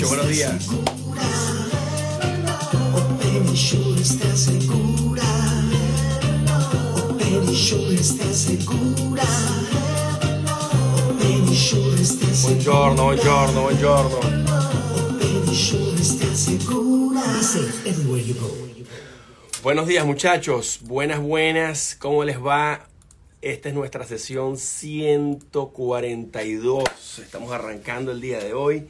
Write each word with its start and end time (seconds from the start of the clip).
Be 0.00 0.06
safe 17.42 17.86
everywhere 17.86 18.22
you 18.22 18.34
go. 18.34 18.48
Buenos 19.62 19.86
días, 19.86 20.06
muchachos. 20.06 20.80
Buenas, 20.82 21.20
buenas. 21.20 21.94
¿Cómo 21.98 22.24
les 22.24 22.42
va? 22.42 22.88
Esta 23.42 23.68
es 23.68 23.74
nuestra 23.74 24.06
sesión 24.06 24.56
142. 24.56 27.18
Estamos 27.18 27.52
arrancando 27.52 28.12
el 28.12 28.22
día 28.22 28.38
de 28.38 28.54
hoy 28.54 28.88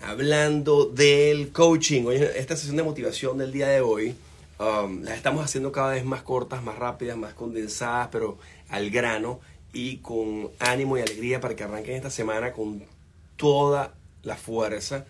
hablando 0.00 0.86
del 0.86 1.52
coaching. 1.52 2.04
Hoy, 2.04 2.16
esta 2.16 2.56
sesión 2.56 2.76
de 2.76 2.82
motivación 2.82 3.38
del 3.38 3.52
día 3.52 3.68
de 3.68 3.80
hoy 3.80 4.14
um, 4.58 5.02
las 5.02 5.16
estamos 5.16 5.44
haciendo 5.44 5.72
cada 5.72 5.92
vez 5.92 6.04
más 6.04 6.22
cortas, 6.22 6.62
más 6.62 6.78
rápidas, 6.78 7.16
más 7.16 7.34
condensadas, 7.34 8.08
pero 8.10 8.38
al 8.68 8.90
grano 8.90 9.40
y 9.72 9.98
con 9.98 10.50
ánimo 10.58 10.96
y 10.98 11.02
alegría 11.02 11.40
para 11.40 11.54
que 11.56 11.64
arranquen 11.64 11.96
esta 11.96 12.10
semana 12.10 12.52
con 12.52 12.82
toda 13.36 13.94
la 14.22 14.36
fuerza 14.36 15.04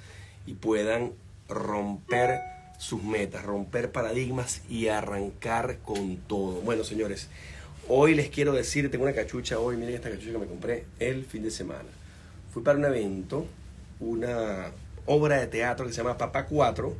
y 0.46 0.54
puedan 0.54 1.12
romper 1.48 2.40
sus 2.78 3.02
metas, 3.02 3.44
romper 3.44 3.90
paradigmas 3.90 4.62
y 4.68 4.88
arrancar 4.88 5.78
con 5.84 6.16
todo. 6.16 6.60
Bueno, 6.60 6.84
señores, 6.84 7.28
hoy 7.88 8.14
les 8.14 8.28
quiero 8.28 8.52
decir, 8.52 8.90
tengo 8.90 9.04
una 9.04 9.14
cachucha 9.14 9.58
hoy, 9.58 9.76
miren 9.76 9.94
esta 9.94 10.10
cachucha 10.10 10.32
que 10.32 10.38
me 10.38 10.46
compré 10.46 10.84
el 10.98 11.24
fin 11.24 11.42
de 11.42 11.50
semana. 11.50 11.88
Fui 12.52 12.62
para 12.62 12.78
un 12.78 12.84
evento, 12.84 13.46
una 14.00 14.72
obra 15.06 15.38
de 15.40 15.46
teatro 15.46 15.86
que 15.86 15.92
se 15.92 15.98
llama 15.98 16.18
Papá 16.18 16.46
4 16.46 16.94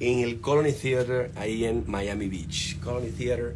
en 0.00 0.20
el 0.20 0.40
Colony 0.40 0.72
Theater 0.72 1.30
ahí 1.36 1.64
en 1.64 1.84
Miami 1.86 2.28
Beach. 2.28 2.78
Colony 2.80 3.10
Theater, 3.10 3.54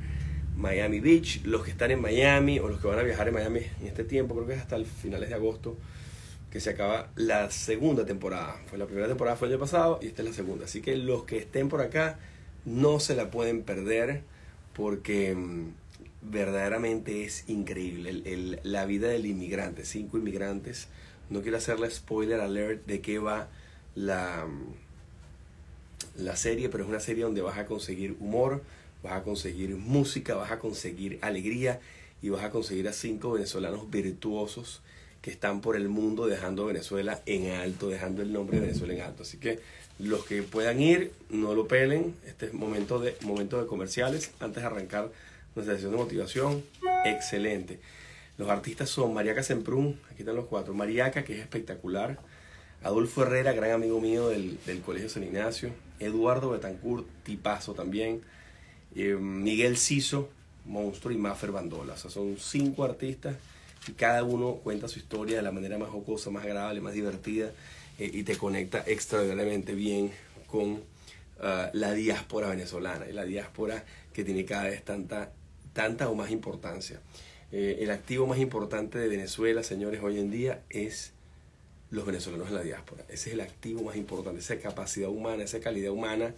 Miami 0.57 1.01
Beach. 1.01 1.43
Los 1.45 1.65
que 1.65 1.71
están 1.71 1.91
en 1.91 2.01
Miami 2.01 2.59
o 2.59 2.69
los 2.69 2.81
que 2.81 2.87
van 2.89 2.99
a 2.99 3.03
viajar 3.03 3.29
en 3.29 3.35
Miami 3.35 3.61
en 3.81 3.87
este 3.87 4.05
tiempo, 4.05 4.35
creo 4.35 4.47
que 4.47 4.55
es 4.55 4.61
hasta 4.61 4.77
el 4.77 4.87
finales 4.87 5.29
de 5.29 5.35
agosto 5.35 5.77
que 6.51 6.61
se 6.61 6.71
acaba 6.71 7.09
la 7.15 7.51
segunda 7.51 8.07
temporada. 8.07 8.57
Fue 8.69 8.79
la 8.79 8.87
primera 8.87 9.07
temporada 9.07 9.37
fue 9.37 9.49
el 9.49 9.55
año 9.55 9.61
pasado 9.61 9.99
y 10.03 10.07
esta 10.07 10.23
es 10.23 10.29
la 10.29 10.35
segunda. 10.35 10.65
Así 10.65 10.81
que 10.81 10.97
los 10.97 11.25
que 11.25 11.39
estén 11.39 11.69
por 11.69 11.81
acá 11.83 12.19
no 12.65 13.01
se 13.01 13.15
la 13.15 13.31
pueden 13.31 13.63
perder 13.63 14.23
porque 14.73 15.35
mm, 15.35 15.73
verdaderamente 16.23 17.25
es 17.25 17.49
increíble. 17.49 18.11
El- 18.11 18.27
el- 18.27 18.61
la 18.63 18.87
vida 18.87 19.09
del 19.09 19.27
inmigrante, 19.27 19.85
cinco 19.85 20.19
inmigrantes. 20.19 20.89
No 21.31 21.43
quiero 21.43 21.59
hacerle 21.59 21.91
spoiler 21.91 22.41
alert 22.41 22.87
de 22.87 23.01
qué 23.01 23.19
va 23.19 23.49
la, 23.95 24.47
la 26.17 26.37
serie, 26.37 26.69
pero 26.69 26.85
es 26.85 26.91
una 26.91 27.01
serie 27.01 27.25
donde 27.25 27.43
vas 27.43 27.59
a 27.59 27.67
conseguir 27.67 28.17
humor, 28.21 28.63
vas 29.03 29.15
a 29.15 29.23
conseguir 29.23 29.77
música, 29.77 30.35
vas 30.35 30.51
a 30.51 30.59
conseguir 30.59 31.19
alegría 31.23 31.81
y 32.23 32.31
vas 32.31 32.45
a 32.45 32.51
conseguir 32.51 32.89
a 32.89 32.93
cinco 32.93 33.33
venezolanos 33.33 33.91
virtuosos 33.91 34.83
que 35.23 35.31
están 35.31 35.61
por 35.61 35.77
el 35.77 35.89
mundo 35.89 36.27
dejando 36.27 36.67
Venezuela 36.67 37.21
en 37.27 37.53
alto, 37.53 37.89
dejando 37.89 38.23
el 38.23 38.33
nombre 38.33 38.59
de 38.59 38.67
Venezuela 38.67 38.95
en 38.95 39.01
alto. 39.03 39.23
Así 39.23 39.39
que 39.39 39.59
los 39.99 40.25
que 40.25 40.43
puedan 40.43 40.81
ir, 40.81 41.13
no 41.29 41.55
lo 41.55 41.67
pelen. 41.67 42.15
Este 42.27 42.47
es 42.47 42.55
momento 42.55 43.01
de, 43.01 43.17
momento 43.23 43.61
de 43.61 43.67
comerciales. 43.67 44.31
Antes 44.41 44.63
de 44.63 44.67
arrancar 44.67 45.11
nuestra 45.55 45.75
sesión 45.75 45.93
de 45.93 45.99
motivación, 45.99 46.63
excelente. 47.05 47.81
Los 48.39 48.49
artistas 48.49 48.89
son 48.89 49.13
Mariaca 49.13 49.43
Semprún, 49.43 50.01
aquí 50.11 50.21
están 50.23 50.37
los 50.37 50.47
cuatro. 50.47 50.73
Mariaca, 50.73 51.25
que 51.25 51.35
es 51.35 51.41
espectacular. 51.41 52.19
Adolfo 52.85 53.23
Herrera, 53.23 53.53
gran 53.53 53.73
amigo 53.73 54.01
mío 54.01 54.29
del, 54.29 54.59
del 54.65 54.81
Colegio 54.81 55.09
San 55.09 55.25
Ignacio. 55.25 55.73
Eduardo 55.99 56.51
Betancourt, 56.51 57.05
tipazo 57.25 57.75
también. 57.75 58.23
Eh, 58.95 59.17
Miguel 59.17 59.77
Ciso, 59.77 60.29
monstruo. 60.65 61.13
Y 61.13 61.19
Maffer 61.19 61.51
Bandola. 61.51 61.95
O 61.95 61.97
sea, 61.97 62.13
son 62.13 62.37
cinco 62.39 62.85
artistas 62.85 63.35
y 63.89 63.93
cada 63.93 64.23
uno 64.23 64.55
cuenta 64.63 64.87
su 64.87 65.01
historia 65.01 65.37
de 65.37 65.43
la 65.43 65.51
manera 65.51 65.77
más 65.77 65.89
jocosa, 65.89 66.31
más 66.31 66.45
agradable, 66.45 66.81
más 66.81 66.95
divertida 66.95 67.51
eh, 67.99 68.11
y 68.13 68.23
te 68.23 68.37
conecta 68.37 68.85
extraordinariamente 68.87 69.75
bien 69.75 70.13
con 70.47 70.83
ah, 71.41 71.71
la 71.73 71.93
diáspora 71.93 72.49
venezolana 72.49 73.09
y 73.09 73.13
la 73.13 73.25
diáspora 73.25 73.85
que 74.13 74.25
tiene 74.25 74.45
cada 74.45 74.65
vez 74.65 74.85
tanta, 74.85 75.33
tanta 75.73 76.09
o 76.09 76.15
más 76.15 76.31
importancia. 76.31 77.01
Eh, 77.51 77.79
el 77.81 77.91
activo 77.91 78.27
más 78.27 78.39
importante 78.39 78.99
de 78.99 79.09
Venezuela, 79.09 79.63
señores, 79.63 80.03
hoy 80.03 80.19
en 80.19 80.31
día 80.31 80.63
es 80.69 81.13
los 81.91 82.05
venezolanos 82.05 82.49
en 82.49 82.55
la 82.55 82.63
diáspora. 82.63 83.05
Ese 83.09 83.31
es 83.31 83.35
el 83.35 83.41
activo 83.41 83.83
más 83.83 83.97
importante, 83.97 84.41
esa 84.41 84.59
capacidad 84.59 85.09
humana, 85.09 85.45
esa 85.45 85.61
calidad 85.61 85.93
humana 85.93 86.35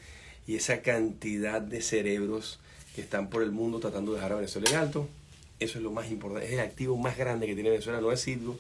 y 0.47 0.55
esa 0.55 0.83
cantidad 0.83 1.61
de 1.61 1.83
cerebros 1.83 2.61
que 2.95 3.01
están 3.01 3.29
por 3.29 3.43
el 3.43 3.51
mundo 3.51 3.81
tratando 3.81 4.13
de 4.13 4.19
dejar 4.19 4.33
a 4.33 4.37
Venezuela 4.37 4.71
en 4.71 4.77
alto. 4.77 5.09
Eso 5.59 5.79
es 5.79 5.85
lo 5.85 5.91
más 5.91 6.11
importante, 6.11 6.47
es 6.47 6.53
el 6.53 6.61
activo 6.61 6.97
más 6.97 7.19
grande 7.19 7.47
que 7.47 7.55
tiene 7.55 7.71
Venezuela, 7.71 8.01
no 8.01 8.13
es 8.13 8.21
Sidgo, 8.21 8.57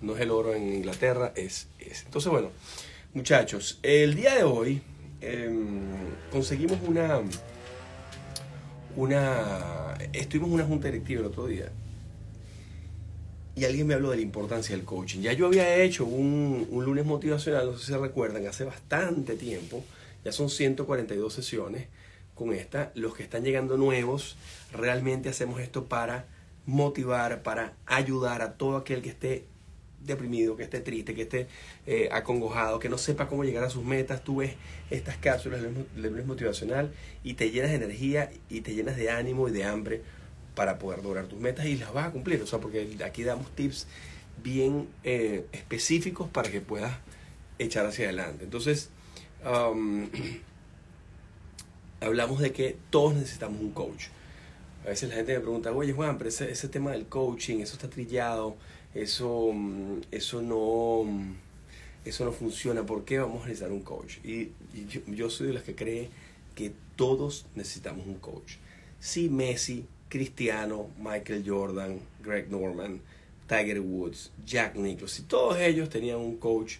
no 0.00 0.16
es 0.16 0.20
el 0.20 0.30
oro 0.32 0.54
en 0.54 0.74
Inglaterra, 0.74 1.32
es 1.36 1.68
ese. 1.78 2.04
Entonces, 2.06 2.30
bueno, 2.32 2.50
muchachos, 3.14 3.78
el 3.82 4.16
día 4.16 4.34
de 4.34 4.42
hoy 4.42 4.82
em, 5.20 5.86
conseguimos 6.32 6.78
una, 6.84 7.20
una, 8.96 9.94
estuvimos 10.12 10.48
en 10.48 10.54
una 10.54 10.64
junta 10.64 10.88
directiva 10.88 11.20
el 11.20 11.26
otro 11.28 11.46
día 11.46 11.70
y 13.54 13.64
alguien 13.64 13.86
me 13.86 13.94
habló 13.94 14.10
de 14.10 14.16
la 14.16 14.22
importancia 14.22 14.74
del 14.74 14.84
coaching. 14.84 15.20
Ya 15.20 15.32
yo 15.32 15.46
había 15.46 15.76
hecho 15.76 16.04
un, 16.04 16.66
un 16.70 16.84
lunes 16.84 17.04
motivacional, 17.04 17.66
no 17.66 17.72
sé 17.74 17.86
si 17.86 17.92
se 17.92 17.98
recuerdan, 17.98 18.46
hace 18.46 18.64
bastante 18.64 19.34
tiempo, 19.36 19.84
ya 20.24 20.32
son 20.32 20.48
142 20.48 21.32
sesiones 21.32 21.86
con 22.34 22.52
esta. 22.52 22.92
Los 22.94 23.14
que 23.14 23.22
están 23.22 23.44
llegando 23.44 23.76
nuevos, 23.76 24.36
realmente 24.72 25.28
hacemos 25.28 25.60
esto 25.60 25.84
para 25.84 26.26
motivar, 26.64 27.42
para 27.42 27.74
ayudar 27.86 28.40
a 28.42 28.54
todo 28.54 28.76
aquel 28.76 29.02
que 29.02 29.10
esté 29.10 29.44
deprimido, 30.00 30.56
que 30.56 30.64
esté 30.64 30.80
triste, 30.80 31.14
que 31.14 31.22
esté 31.22 31.46
eh, 31.86 32.08
acongojado, 32.10 32.78
que 32.78 32.88
no 32.88 32.98
sepa 32.98 33.28
cómo 33.28 33.44
llegar 33.44 33.64
a 33.64 33.70
sus 33.70 33.84
metas. 33.84 34.24
Tú 34.24 34.36
ves 34.36 34.54
estas 34.90 35.16
cápsulas 35.16 35.60
del 35.62 35.86
lunes 35.94 36.26
motivacional 36.26 36.92
y 37.22 37.34
te 37.34 37.50
llenas 37.50 37.70
de 37.70 37.76
energía 37.76 38.30
y 38.48 38.62
te 38.62 38.74
llenas 38.74 38.96
de 38.96 39.10
ánimo 39.10 39.48
y 39.48 39.52
de 39.52 39.64
hambre 39.64 40.02
para 40.54 40.78
poder 40.78 41.02
lograr 41.02 41.26
tus 41.26 41.40
metas 41.40 41.66
y 41.66 41.76
las 41.76 41.92
vas 41.92 42.08
a 42.08 42.10
cumplir. 42.10 42.42
O 42.42 42.46
sea, 42.46 42.58
porque 42.58 42.96
aquí 43.04 43.22
damos 43.22 43.50
tips 43.54 43.86
bien 44.42 44.88
eh, 45.04 45.46
específicos 45.52 46.28
para 46.28 46.50
que 46.50 46.60
puedas 46.60 46.92
echar 47.58 47.86
hacia 47.86 48.06
adelante. 48.06 48.44
Entonces, 48.44 48.90
um, 49.44 50.08
hablamos 52.00 52.40
de 52.40 52.52
que 52.52 52.76
todos 52.90 53.14
necesitamos 53.14 53.60
un 53.60 53.72
coach. 53.72 54.06
A 54.84 54.88
veces 54.88 55.08
la 55.08 55.16
gente 55.16 55.34
me 55.34 55.40
pregunta, 55.40 55.70
oye 55.72 55.92
Juan, 55.92 56.18
pero 56.18 56.28
ese, 56.28 56.50
ese 56.50 56.68
tema 56.68 56.90
del 56.90 57.06
coaching, 57.06 57.58
eso 57.58 57.74
está 57.74 57.88
trillado, 57.88 58.56
eso, 58.94 59.52
mm, 59.52 60.00
eso, 60.10 60.42
no, 60.42 61.04
mm, 61.04 61.34
eso 62.04 62.24
no 62.24 62.32
funciona, 62.32 62.84
¿por 62.84 63.04
qué 63.04 63.20
vamos 63.20 63.44
a 63.44 63.46
necesitar 63.46 63.70
un 63.70 63.82
coach? 63.82 64.16
Y, 64.24 64.50
y 64.74 64.86
yo, 64.88 65.00
yo 65.06 65.30
soy 65.30 65.48
de 65.48 65.52
los 65.52 65.62
que 65.62 65.76
cree 65.76 66.10
que 66.56 66.72
todos 66.96 67.46
necesitamos 67.54 68.06
un 68.06 68.16
coach. 68.16 68.54
Sí, 68.98 69.28
Messi, 69.28 69.86
Cristiano, 70.12 70.90
Michael 70.98 71.42
Jordan, 71.42 71.98
Greg 72.22 72.50
Norman, 72.50 73.00
Tiger 73.48 73.80
Woods, 73.80 74.30
Jack 74.44 74.76
Nicklaus, 74.76 75.18
y 75.18 75.22
todos 75.22 75.58
ellos 75.58 75.88
tenían 75.88 76.18
un 76.18 76.36
coach 76.36 76.74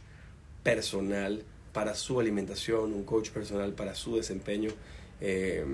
personal 0.63 1.43
para 1.73 1.95
su 1.95 2.21
alimentación, 2.21 2.93
un 2.93 3.05
coach 3.05 3.31
personal 3.31 3.73
para 3.73 3.95
su 3.95 4.17
desempeño 4.17 4.71
eh, 5.23 5.65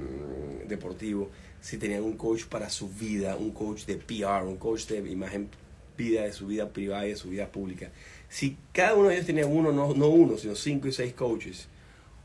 deportivo, 0.69 1.31
si 1.61 1.79
tenían 1.79 2.05
un 2.05 2.17
coach 2.17 2.45
para 2.45 2.71
su 2.71 2.91
vida, 2.91 3.35
un 3.35 3.51
coach 3.51 3.87
de 3.87 3.97
PR, 3.97 4.47
un 4.47 4.59
coach 4.59 4.87
de 4.87 4.99
imagen 5.11 5.49
vida, 5.97 6.23
de 6.23 6.33
su 6.33 6.47
vida 6.47 6.69
privada 6.69 7.09
y 7.09 7.11
de 7.11 7.17
su 7.17 7.29
vida 7.29 7.51
pública. 7.51 7.91
Si 8.29 8.57
cada 8.73 8.95
uno 8.95 9.09
de 9.09 9.17
ellos 9.17 9.27
tenía 9.27 9.49
uno, 9.49 9.73
no, 9.73 9.95
no 9.95 10.07
uno, 10.07 10.39
sino 10.39 10.55
cinco 10.55 10.87
y 10.87 10.93
seis 10.93 11.13
coaches, 11.13 11.67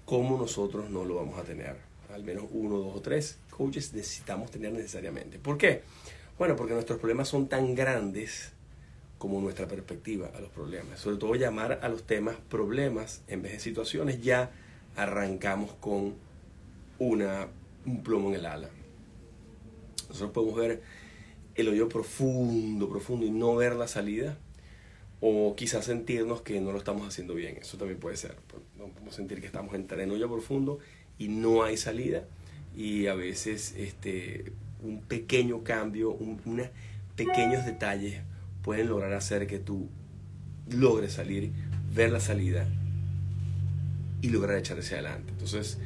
¿cómo 0.06 0.38
nosotros 0.38 0.92
no 0.92 1.04
lo 1.04 1.16
vamos 1.16 1.40
a 1.40 1.44
tener? 1.44 1.76
Al 2.14 2.24
menos 2.24 2.46
uno, 2.52 2.78
dos 2.78 2.98
o 2.98 3.02
tres 3.02 3.40
coaches 3.54 3.94
necesitamos 3.94 4.52
tener 4.52 4.74
necesariamente. 4.74 5.40
¿Por 5.40 5.58
qué? 5.58 5.84
Bueno, 6.38 6.56
porque 6.56 6.74
nuestros 6.74 7.00
problemas 7.00 7.28
son 7.28 7.48
tan 7.48 7.76
grandes 7.76 8.52
como 9.18 9.40
nuestra 9.40 9.68
perspectiva 9.68 10.32
a 10.36 10.42
los 10.42 10.50
problemas. 10.50 11.00
Sobre 11.00 11.18
todo 11.18 11.36
llamar 11.36 11.80
a 11.82 11.90
los 11.90 12.04
temas 12.04 12.36
problemas 12.50 13.22
en 13.28 13.42
vez 13.42 13.54
de 13.54 13.60
situaciones, 13.60 14.22
ya 14.22 14.52
arrancamos 14.96 15.72
con 15.80 16.16
una, 17.00 17.48
un 17.86 18.04
plomo 18.04 18.30
en 18.30 18.36
el 18.36 18.46
ala. 18.46 18.70
Nosotros 20.10 20.32
podemos 20.32 20.56
ver 20.56 20.82
el 21.56 21.70
hoyo 21.70 21.88
profundo, 21.88 22.90
profundo 22.90 23.26
y 23.26 23.32
no 23.32 23.56
ver 23.56 23.76
la 23.76 23.88
salida. 23.88 24.38
o 25.26 25.56
quizás 25.56 25.86
sentirnos 25.86 26.42
que 26.42 26.60
no 26.60 26.74
lo 26.74 26.78
estamos 26.78 27.08
haciendo 27.08 27.34
bien. 27.34 27.56
Eso 27.56 27.78
también 27.78 27.98
puede 27.98 28.18
ser. 28.18 28.36
Podemos 28.78 29.16
sentir 29.16 29.40
que 29.40 29.46
estamos 29.46 29.74
en 29.74 29.88
terreno 29.88 30.18
ya 30.18 30.28
profundo 30.28 30.80
y 31.18 31.30
no 31.30 31.64
hay 31.64 31.78
salida 31.78 32.26
y 32.76 33.08
a 33.08 33.16
veces 33.16 33.74
este, 33.78 34.52
un 34.82 35.02
pequeño 35.02 35.64
cambio, 35.64 36.12
un, 36.12 36.42
unos 36.46 36.68
pequeños 37.16 37.66
detalles 37.66 38.22
pueden 38.64 38.88
lograr 38.88 39.14
hacer 39.14 39.48
que 39.48 39.60
tú 39.60 39.90
logres 40.70 41.14
salir, 41.14 41.52
ver 41.94 42.12
la 42.12 42.20
salida 42.20 42.66
y 44.22 44.30
lograr 44.30 44.58
echar 44.58 44.80
hacia 44.80 44.98
adelante. 44.98 45.32
Entonces, 45.32 45.78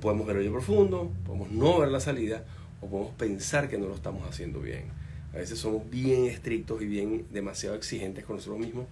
podemos 0.00 0.26
ver 0.26 0.36
hoyo 0.36 0.52
profundo, 0.52 1.10
podemos 1.24 1.50
no 1.50 1.78
ver 1.78 1.88
la 1.88 2.00
salida 2.00 2.44
o 2.80 2.88
podemos 2.88 3.14
pensar 3.14 3.68
que 3.68 3.78
no 3.78 3.86
lo 3.86 3.94
estamos 3.94 4.28
haciendo 4.28 4.60
bien. 4.60 4.84
A 5.32 5.38
veces 5.38 5.58
somos 5.58 5.88
bien 5.88 6.26
estrictos 6.26 6.82
y 6.82 6.86
bien 6.86 7.26
demasiado 7.30 7.74
exigentes 7.76 8.24
con 8.24 8.36
nosotros 8.36 8.60
mismos 8.60 8.86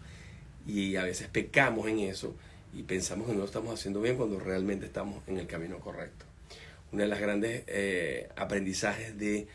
y 0.67 0.97
a 0.97 1.05
veces 1.05 1.29
pecamos 1.29 1.89
en 1.89 1.99
eso 1.99 2.35
y 2.73 2.85
pensamos 2.85 3.27
que 3.27 3.33
no 3.33 3.41
lo 3.41 3.45
estamos 3.45 3.75
haciendo 3.75 4.01
bien 4.01 4.17
cuando 4.17 4.39
realmente 4.39 4.87
estamos 4.87 5.23
en 5.27 5.39
el 5.39 5.47
camino 5.47 5.79
correcto. 5.81 6.30
Una 6.93 7.05
de 7.05 7.09
las 7.09 7.21
grandes 7.21 7.65
eh, 7.67 8.29
aprendizajes 8.37 9.17
de, 9.17 9.47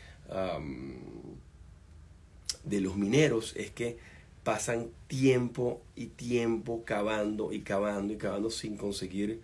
de 2.64 2.80
los 2.80 2.96
mineros 2.96 3.54
es 3.56 3.70
que 3.70 3.98
pasan 4.46 4.90
tiempo 5.08 5.82
y 5.96 6.06
tiempo 6.06 6.84
cavando 6.84 7.52
y 7.52 7.62
cavando 7.62 8.14
y 8.14 8.16
cavando 8.16 8.48
sin 8.48 8.76
conseguir 8.76 9.40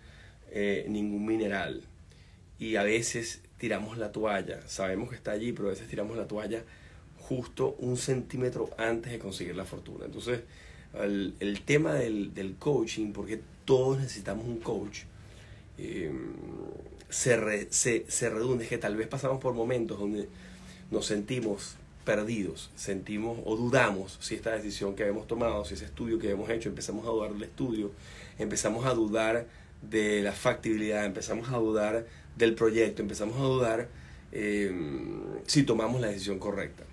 eh, 0.49 0.85
ningún 0.87 1.25
mineral. 1.25 1.81
Y 2.57 2.77
a 2.77 2.83
veces 2.83 3.41
tiramos 3.57 3.97
la 3.97 4.13
toalla, 4.13 4.65
sabemos 4.67 5.09
que 5.09 5.15
está 5.15 5.31
allí, 5.31 5.51
pero 5.51 5.67
a 5.67 5.71
veces 5.71 5.89
tiramos 5.89 6.15
la 6.15 6.25
toalla 6.25 6.63
justo 7.19 7.75
un 7.79 7.97
centímetro 7.97 8.69
antes 8.77 9.11
de 9.11 9.19
conseguir 9.19 9.57
la 9.57 9.65
fortuna. 9.65 10.05
Entonces, 10.05 10.41
el, 10.93 11.33
el 11.41 11.61
tema 11.63 11.95
del, 11.95 12.33
del, 12.33 12.55
coaching, 12.55 13.11
porque 13.11 13.41
todos 13.65 13.99
necesitamos 13.99 14.45
un 14.45 14.59
coach, 14.59 14.99
eh, 15.77 16.13
se, 17.13 17.67
se, 17.71 18.05
se 18.07 18.29
redunda, 18.31 18.63
es 18.63 18.69
que 18.69 18.79
tal 18.79 18.95
vez 18.95 19.07
pasamos 19.07 19.39
por 19.39 19.53
momentos 19.53 19.99
donde 19.99 20.27
nos 20.89 21.05
sentimos 21.05 21.75
perdidos, 22.05 22.71
sentimos 22.75 23.37
o 23.45 23.55
dudamos 23.55 24.17
si 24.19 24.33
esta 24.33 24.51
decisión 24.51 24.95
que 24.95 25.05
hemos 25.05 25.27
tomado, 25.27 25.63
si 25.63 25.75
ese 25.75 25.85
estudio 25.85 26.17
que 26.17 26.31
hemos 26.31 26.49
hecho, 26.49 26.69
empezamos 26.69 27.05
a 27.05 27.11
dudar 27.11 27.31
del 27.33 27.43
estudio, 27.43 27.91
empezamos 28.39 28.87
a 28.87 28.95
dudar 28.95 29.45
de 29.83 30.23
la 30.23 30.31
factibilidad, 30.31 31.05
empezamos 31.05 31.49
a 31.49 31.57
dudar 31.57 32.07
del 32.35 32.55
proyecto, 32.55 33.03
empezamos 33.03 33.37
a 33.37 33.43
dudar 33.43 33.89
eh, 34.31 34.73
si 35.45 35.61
tomamos 35.61 36.01
la 36.01 36.07
decisión 36.07 36.39
correcta. 36.39 36.83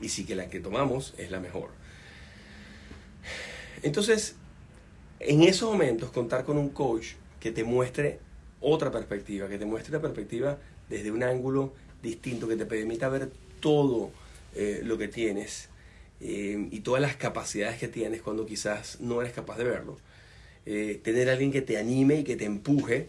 Y 0.00 0.08
si 0.08 0.24
que 0.24 0.34
la 0.34 0.48
que 0.48 0.58
tomamos 0.58 1.14
es 1.16 1.30
la 1.30 1.38
mejor. 1.38 1.70
Entonces, 3.84 4.34
en 5.20 5.44
esos 5.44 5.70
momentos, 5.70 6.10
contar 6.10 6.44
con 6.44 6.58
un 6.58 6.70
coach 6.70 7.12
que 7.38 7.52
te 7.52 7.62
muestre 7.62 8.18
otra 8.64 8.90
perspectiva, 8.90 9.48
que 9.48 9.58
te 9.58 9.66
muestre 9.66 9.92
la 9.92 10.00
perspectiva 10.00 10.58
desde 10.88 11.10
un 11.10 11.22
ángulo 11.22 11.74
distinto, 12.02 12.48
que 12.48 12.56
te 12.56 12.66
permita 12.66 13.08
ver 13.08 13.30
todo 13.60 14.10
eh, 14.54 14.80
lo 14.84 14.98
que 14.98 15.08
tienes 15.08 15.68
eh, 16.20 16.68
y 16.70 16.80
todas 16.80 17.02
las 17.02 17.16
capacidades 17.16 17.78
que 17.78 17.88
tienes 17.88 18.22
cuando 18.22 18.46
quizás 18.46 19.00
no 19.00 19.20
eres 19.20 19.32
capaz 19.32 19.58
de 19.58 19.64
verlo. 19.64 19.98
Eh, 20.66 21.00
tener 21.02 21.28
a 21.28 21.32
alguien 21.32 21.52
que 21.52 21.62
te 21.62 21.76
anime 21.76 22.20
y 22.20 22.24
que 22.24 22.36
te 22.36 22.44
empuje 22.44 23.08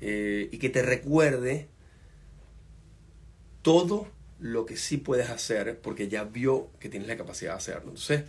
y 0.00 0.58
que 0.58 0.68
te 0.68 0.82
recuerde 0.82 1.68
todo 3.62 4.06
lo 4.38 4.66
que 4.66 4.76
sí 4.76 4.98
puedes 4.98 5.30
hacer 5.30 5.78
porque 5.80 6.08
ya 6.08 6.24
vio 6.24 6.68
que 6.78 6.90
tienes 6.90 7.08
la 7.08 7.16
capacidad 7.16 7.52
de 7.52 7.56
hacerlo. 7.56 7.88
Entonces, 7.88 8.24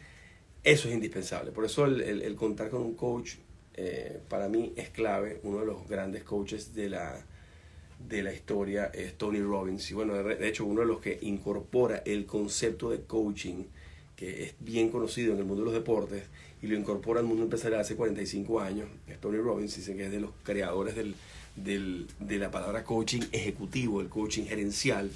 eso 0.63 0.87
es 0.87 0.93
indispensable. 0.93 1.51
Por 1.51 1.65
eso 1.65 1.85
el, 1.85 2.35
contar 2.35 2.69
con 2.69 2.81
un 2.81 2.95
coach 2.95 3.35
para 4.29 4.47
mí 4.47 4.73
es 4.75 4.89
clave. 4.89 5.39
Uno 5.43 5.59
de 5.59 5.65
los 5.65 5.87
grandes 5.87 6.23
coaches 6.23 6.73
de 6.73 6.89
la, 6.89 7.25
de 8.07 8.23
la 8.23 8.33
historia 8.33 8.91
es 8.93 9.17
Tony 9.17 9.41
Robbins. 9.41 9.89
Y 9.91 9.93
bueno, 9.93 10.13
de 10.13 10.47
hecho, 10.47 10.65
uno 10.65 10.81
de 10.81 10.87
los 10.87 10.99
que 10.99 11.17
incorpora 11.21 12.01
el 12.05 12.25
concepto 12.25 12.89
de 12.89 13.01
coaching, 13.01 13.63
que 14.15 14.43
es 14.43 14.55
bien 14.59 14.89
conocido 14.89 15.33
en 15.33 15.39
el 15.39 15.45
mundo 15.45 15.61
de 15.61 15.65
los 15.65 15.73
deportes, 15.73 16.23
y 16.61 16.67
lo 16.67 16.77
incorpora 16.77 17.19
al 17.19 17.25
mundo 17.25 17.43
empresarial 17.43 17.81
hace 17.81 17.95
45 17.95 18.59
años, 18.59 18.87
es 19.07 19.19
Tony 19.19 19.37
Robbins, 19.37 19.75
dice 19.75 19.95
que 19.95 20.05
es 20.05 20.11
de 20.11 20.19
los 20.19 20.31
creadores 20.43 20.95
del, 20.95 21.15
del, 21.55 22.07
de 22.19 22.37
la 22.37 22.49
palabra 22.51 22.83
coaching 22.83 23.21
ejecutivo, 23.31 24.01
el 24.01 24.09
coaching 24.09 24.45
gerencial. 24.45 25.11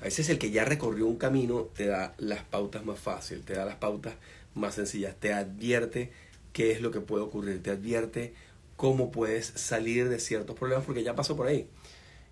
A 0.00 0.04
veces 0.04 0.28
el 0.28 0.38
que 0.38 0.50
ya 0.50 0.64
recorrió 0.64 1.06
un 1.06 1.16
camino 1.16 1.62
te 1.74 1.86
da 1.86 2.14
las 2.18 2.44
pautas 2.44 2.84
más 2.84 3.00
fáciles, 3.00 3.44
te 3.44 3.54
da 3.54 3.64
las 3.64 3.76
pautas 3.76 4.14
más 4.54 4.74
sencillas, 4.74 5.16
te 5.18 5.32
advierte 5.32 6.12
qué 6.58 6.72
es 6.72 6.80
lo 6.80 6.90
que 6.90 7.00
puede 7.00 7.22
ocurrir, 7.22 7.62
te 7.62 7.70
advierte 7.70 8.34
cómo 8.74 9.12
puedes 9.12 9.46
salir 9.46 10.08
de 10.08 10.18
ciertos 10.18 10.58
problemas 10.58 10.84
porque 10.84 11.04
ya 11.04 11.14
pasó 11.14 11.36
por 11.36 11.46
ahí. 11.46 11.68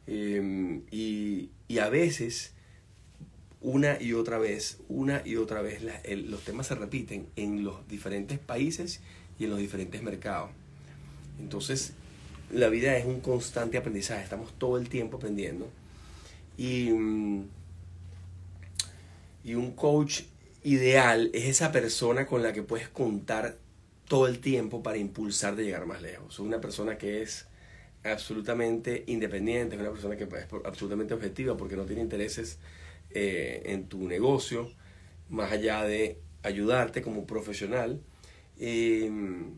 Em, 0.08 0.82
y, 0.90 1.50
a 1.80 1.88
veces, 1.90 2.52
una 3.60 4.02
y 4.02 4.14
otra 4.14 4.38
vez, 4.38 4.78
una 4.88 5.22
y 5.24 5.36
otra 5.36 5.62
vez, 5.62 5.80
los 6.26 6.42
temas 6.42 6.66
se 6.66 6.74
repiten 6.74 7.28
en 7.36 7.62
los 7.62 7.86
diferentes 7.86 8.40
países 8.40 9.00
y 9.38 9.44
en 9.44 9.50
los 9.50 9.60
diferentes 9.60 10.02
mercados. 10.02 10.50
Entonces, 11.38 11.92
la 12.52 12.68
vida 12.68 12.96
es 12.96 13.06
un 13.06 13.20
constante 13.20 13.78
aprendizaje, 13.78 14.24
estamos 14.24 14.52
todo 14.58 14.76
el 14.76 14.88
tiempo 14.88 15.18
aprendiendo. 15.18 15.70
Y, 16.58 16.88
y 19.44 19.54
un 19.54 19.70
coach 19.76 20.22
ideal 20.64 21.30
es 21.32 21.44
esa 21.44 21.70
persona 21.70 22.26
con 22.26 22.42
la 22.42 22.52
que 22.52 22.64
puedes 22.64 22.88
contar 22.88 23.64
todo 24.06 24.26
el 24.26 24.40
tiempo 24.40 24.82
para 24.82 24.96
impulsar 24.96 25.56
de 25.56 25.64
llegar 25.64 25.86
más 25.86 26.02
lejos. 26.02 26.34
Soy 26.34 26.46
una 26.46 26.60
persona 26.60 26.96
que 26.96 27.22
es 27.22 27.46
absolutamente 28.04 29.04
independiente, 29.06 29.76
es 29.76 29.80
una 29.80 29.90
persona 29.90 30.16
que 30.16 30.24
es 30.24 30.46
absolutamente 30.64 31.14
objetiva 31.14 31.56
porque 31.56 31.76
no 31.76 31.84
tiene 31.84 32.02
intereses 32.02 32.58
eh, 33.10 33.62
en 33.66 33.88
tu 33.88 34.06
negocio, 34.06 34.70
más 35.28 35.52
allá 35.52 35.82
de 35.84 36.18
ayudarte 36.42 37.02
como 37.02 37.26
profesional. 37.26 38.00
Em, 38.58 39.54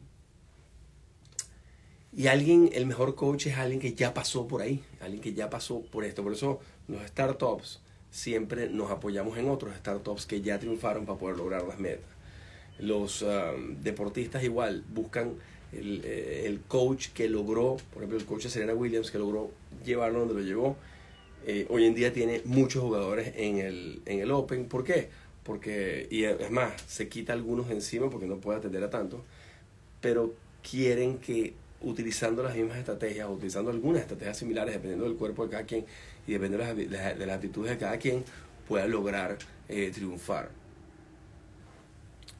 y 2.13 2.27
alguien, 2.27 2.71
el 2.73 2.87
mejor 2.87 3.15
coach 3.15 3.47
es 3.47 3.59
alguien 3.59 3.81
que 3.81 3.95
ya 3.95 4.15
pasó 4.15 4.49
por 4.49 4.63
ahí, 4.63 4.83
alguien 5.01 5.21
que 5.21 5.35
ya 5.35 5.51
pasó 5.51 5.83
por 5.83 6.05
esto. 6.05 6.23
Por 6.23 6.33
eso 6.33 6.61
los 6.89 7.03
startups 7.07 7.81
siempre 8.11 8.71
nos 8.71 8.91
apoyamos 8.91 9.37
en 9.39 9.49
otros 9.51 9.77
startups 9.77 10.27
que 10.27 10.41
ya 10.41 10.59
triunfaron 10.59 11.05
para 11.05 11.19
poder 11.19 11.37
lograr 11.37 11.63
las 11.65 11.79
metas. 11.79 12.18
Los 12.79 13.23
um, 13.23 13.81
deportistas 13.83 14.45
igual 14.45 14.85
buscan 14.93 15.35
eh, 15.73 16.45
el, 16.47 16.61
coach 16.61 17.09
que 17.09 17.29
logró, 17.29 17.77
por 17.93 18.03
ejemplo 18.03 18.19
el 18.19 18.25
coach 18.25 18.45
de 18.45 18.51
Serena 18.51 18.75
Williams, 18.75 19.11
que 19.11 19.19
logró 19.19 19.51
llevarlo 19.85 20.21
donde 20.21 20.35
lo 20.35 20.41
llevó. 20.41 20.77
Eh, 21.47 21.67
hoy 21.71 21.87
en 21.87 21.95
día 21.95 22.13
tiene 22.13 22.43
muchos 22.45 22.83
jugadores 22.83 23.33
en 23.37 23.59
el, 23.59 24.03
en 24.07 24.21
el 24.21 24.31
Open. 24.31 24.67
¿Por 24.67 24.85
qué? 24.85 25.09
Porque, 25.43 26.07
y 26.11 26.25
es 26.25 26.51
más, 26.51 26.81
se 26.87 27.09
quita 27.09 27.33
algunos 27.33 27.71
encima 27.71 28.11
porque 28.11 28.27
no 28.27 28.37
puede 28.37 28.59
atender 28.59 28.83
a 28.85 28.91
tantos, 28.91 29.21
pero 30.01 30.35
quieren 30.69 31.19
que 31.19 31.55
utilizando 31.81 32.43
las 32.43 32.57
mismas 32.57 32.79
estrategias, 32.79 33.29
utilizando 33.31 33.71
algunas 33.71 34.03
estrategias 34.03 34.37
similares, 34.37 34.75
dependiendo 34.75 35.05
del 35.05 35.17
cuerpo 35.17 35.45
de 35.45 35.51
cada 35.51 35.65
quien 35.65 35.87
y 36.27 36.33
dependiendo 36.33 36.75
de 36.75 36.87
las, 36.89 37.19
de 37.19 37.27
las 37.27 37.37
actitudes 37.37 37.71
de 37.71 37.79
cada 37.79 37.99
quien, 37.99 38.25
pueda 38.67 38.87
lograr 38.87 39.39
eh, 39.69 39.91
triunfar. 39.95 40.51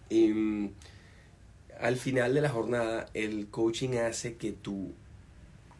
Y 0.09 0.29
mm, 0.29 0.71
al 1.81 1.97
final 1.97 2.35
de 2.35 2.41
la 2.41 2.49
jornada, 2.49 3.09
el 3.15 3.49
coaching 3.49 3.97
hace 3.99 4.37
que 4.37 4.53
tu 4.53 4.93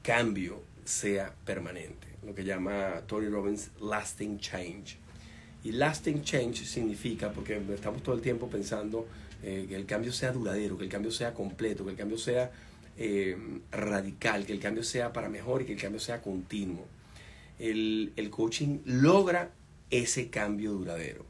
cambio 0.03 0.63
sea 0.85 1.35
permanente, 1.45 2.07
lo 2.25 2.35
que 2.35 2.45
llama 2.45 3.03
Tony 3.07 3.29
Robbins 3.29 3.71
lasting 3.81 4.39
change. 4.39 4.97
Y 5.65 5.73
lasting 5.73 6.23
change 6.23 6.65
significa, 6.65 7.33
porque 7.33 7.61
estamos 7.75 8.03
todo 8.03 8.15
el 8.15 8.21
tiempo 8.21 8.49
pensando 8.49 9.07
eh, 9.43 9.67
que 9.69 9.77
el 9.77 9.87
cambio 9.87 10.13
sea 10.13 10.33
duradero, 10.33 10.79
que 10.79 10.85
el 10.85 10.91
cambio 10.91 11.11
sea 11.11 11.35
completo, 11.35 11.85
que 11.85 11.91
el 11.91 11.97
cambio 11.97 12.17
sea 12.17 12.51
eh, 12.97 13.37
radical, 13.71 14.47
que 14.47 14.53
el 14.53 14.61
cambio 14.61 14.83
sea 14.83 15.13
para 15.13 15.29
mejor 15.29 15.63
y 15.63 15.65
que 15.65 15.73
el 15.73 15.81
cambio 15.81 16.01
sea 16.01 16.23
continuo. 16.23 16.87
El, 17.59 18.13
el 18.17 18.31
coaching 18.31 18.79
logra 18.85 19.51
ese 19.91 20.31
cambio 20.31 20.73
duradero. 20.73 21.25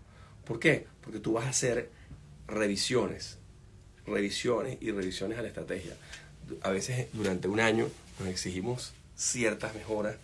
¿Por 0.44 0.60
qué? 0.60 0.86
Porque 1.02 1.20
tú 1.20 1.32
vas 1.32 1.46
a 1.46 1.50
hacer 1.50 1.90
revisiones, 2.48 3.38
revisiones 4.06 4.78
y 4.80 4.90
revisiones 4.90 5.38
a 5.38 5.42
la 5.42 5.48
estrategia. 5.48 5.94
A 6.62 6.70
veces 6.70 7.08
durante 7.12 7.46
un 7.46 7.60
año 7.60 7.88
nos 8.18 8.28
exigimos 8.28 8.92
ciertas 9.14 9.74
mejoras, 9.74 10.16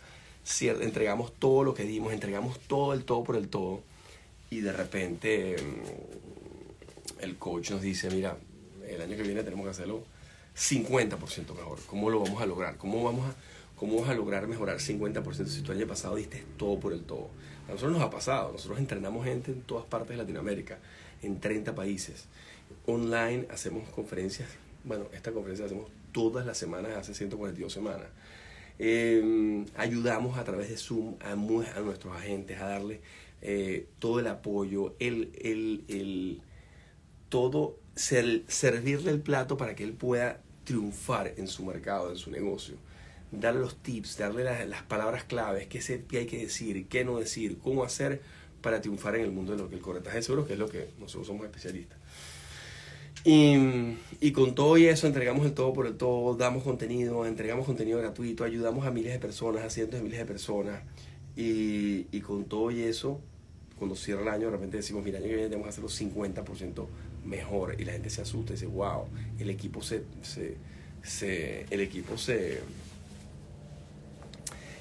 entregamos 0.61 1.33
todo 1.35 1.65
lo 1.65 1.75
que 1.75 1.85
dimos, 1.85 2.13
entregamos 2.13 2.59
todo 2.61 2.95
el 2.95 3.05
todo 3.05 3.25
por 3.25 3.37
el 3.37 3.49
todo 3.49 3.83
y 4.51 4.61
de 4.61 4.73
repente 4.73 5.57
mm, 5.59 7.23
el 7.23 7.37
coach 7.37 7.71
nos 7.71 7.83
dice, 7.83 8.11
mira, 8.11 8.37
el 8.87 9.01
año 9.01 9.17
que 9.17 9.23
viene 9.23 9.43
tenemos 9.43 9.65
que 9.65 9.71
hacerlo 9.71 10.05
50% 10.57 11.55
mejor. 11.55 11.79
¿Cómo 11.87 12.11
lo 12.11 12.21
vamos 12.21 12.41
a 12.43 12.47
lograr? 12.47 12.77
¿Cómo 12.77 13.03
vamos 13.03 13.29
a, 13.29 13.35
cómo 13.77 14.01
vas 14.01 14.11
a 14.11 14.15
lograr 14.15 14.47
mejorar 14.47 14.79
50% 14.79 15.47
si 15.47 15.63
tú 15.63 15.73
el 15.73 15.79
año 15.79 15.87
pasado 15.87 16.17
diste 16.17 16.45
todo 16.57 16.79
por 16.79 16.93
el 16.93 17.03
todo? 17.03 17.29
A 17.67 17.73
nosotros 17.73 17.93
nos 17.93 18.03
ha 18.03 18.11
pasado, 18.11 18.53
nosotros 18.53 18.79
entrenamos 18.79 19.25
gente 19.25 19.51
en 19.51 19.63
todas 19.63 19.87
partes 19.87 20.11
de 20.11 20.17
Latinoamérica 20.19 20.79
en 21.25 21.41
30 21.41 21.75
países. 21.75 22.27
Online 22.87 23.47
hacemos 23.51 23.89
conferencias, 23.91 24.49
bueno, 24.85 25.07
esta 25.13 25.33
conferencia 25.33 25.65
la 25.65 25.67
hacemos 25.67 25.91
todas 26.13 26.47
las 26.47 26.59
semanas, 26.59 26.93
hace 26.97 27.15
142 27.15 27.73
semanas. 27.73 28.07
Eh, 28.79 29.65
ayudamos 29.77 30.37
a 30.39 30.45
través 30.45 30.69
de 30.69 30.77
Zoom 30.77 31.15
a, 31.21 31.35
nuestros 31.37 32.17
agentes 32.17 32.61
a 32.61 32.67
darle 32.67 33.01
eh, 33.43 33.87
todo 33.99 34.21
el 34.21 34.27
apoyo, 34.27 34.95
el, 34.99 35.31
el, 35.41 35.85
el 35.89 36.43
todo, 37.29 37.79
ser, 37.95 38.43
servirle 38.49 39.11
el 39.11 39.21
plato 39.21 39.57
para 39.57 39.75
que 39.75 39.85
él 39.85 39.93
pueda 39.93 40.41
triunfar 40.65 41.35
en 41.37 41.47
su 41.47 41.65
mercado, 41.65 42.11
en 42.11 42.17
su 42.17 42.31
negocio. 42.31 42.77
Darle 43.31 43.61
los 43.61 43.77
tips, 43.77 44.19
darle 44.19 44.45
las, 44.45 44.67
las 44.69 44.83
palabras 44.83 45.25
claves, 45.25 45.67
qué, 45.67 45.81
se, 45.81 46.05
qué 46.05 46.19
hay 46.19 46.27
que 46.27 46.39
decir, 46.39 46.87
qué 46.89 47.05
no 47.05 47.19
decir, 47.19 47.59
cómo 47.59 47.85
hacer 47.85 48.23
para 48.65 48.81
triunfar 48.81 49.15
en 49.17 49.23
el 49.23 49.31
mundo 49.31 49.53
de 49.53 49.59
lo 49.59 49.69
que 49.69 49.77
el 49.77 49.83
corretaje 49.83 50.17
de 50.17 50.23
seguros, 50.23 50.47
que 50.47 50.55
es 50.55 50.59
lo 50.59 50.69
que 50.69 50.89
nosotros 50.99 51.27
somos 51.27 51.45
especialistas. 51.45 51.99
Y, 53.25 53.97
y, 54.21 54.33
con 54.33 54.55
todo 54.55 54.77
y 54.77 54.87
eso 54.87 55.07
entregamos 55.07 55.47
el 55.47 55.53
todo 55.53 55.73
por 55.73 55.87
el 55.87 55.97
todo, 55.97 56.35
damos 56.35 56.63
contenido, 56.63 57.27
entregamos 57.27 57.67
contenido 57.67 57.99
gratuito, 57.99 58.43
ayudamos 58.43 58.87
a 58.87 58.91
miles 58.91 59.13
de 59.13 59.19
personas, 59.19 59.65
a 59.65 59.71
cientos 59.71 60.01
de 60.01 60.03
miles 60.03 60.19
de 60.19 60.25
personas. 60.25 60.83
Y, 61.37 62.07
y 62.11 62.21
con 62.21 62.45
todo 62.45 62.71
y 62.71 62.83
eso, 62.83 63.21
cuando 63.79 63.97
cierra 63.97 64.23
el 64.23 64.29
año, 64.29 64.47
de 64.47 64.53
repente 64.53 64.79
decimos, 64.79 65.05
mira, 65.05 65.19
año 65.19 65.29
que 65.29 65.35
viene 65.35 65.49
tenemos 65.49 65.67
que 65.67 65.71
hacerlo 65.71 65.89
50% 65.89 66.87
mejor. 67.25 67.77
Y 67.79 67.85
la 67.85 67.93
gente 67.93 68.09
se 68.09 68.23
asusta 68.23 68.53
y 68.53 68.57
dice, 68.57 68.67
wow, 68.67 69.05
el 69.39 69.51
equipo 69.51 69.83
se, 69.83 70.05
se, 70.23 70.57
se 71.03 71.67
el 71.71 71.81
equipo 71.81 72.17
se, 72.17 72.61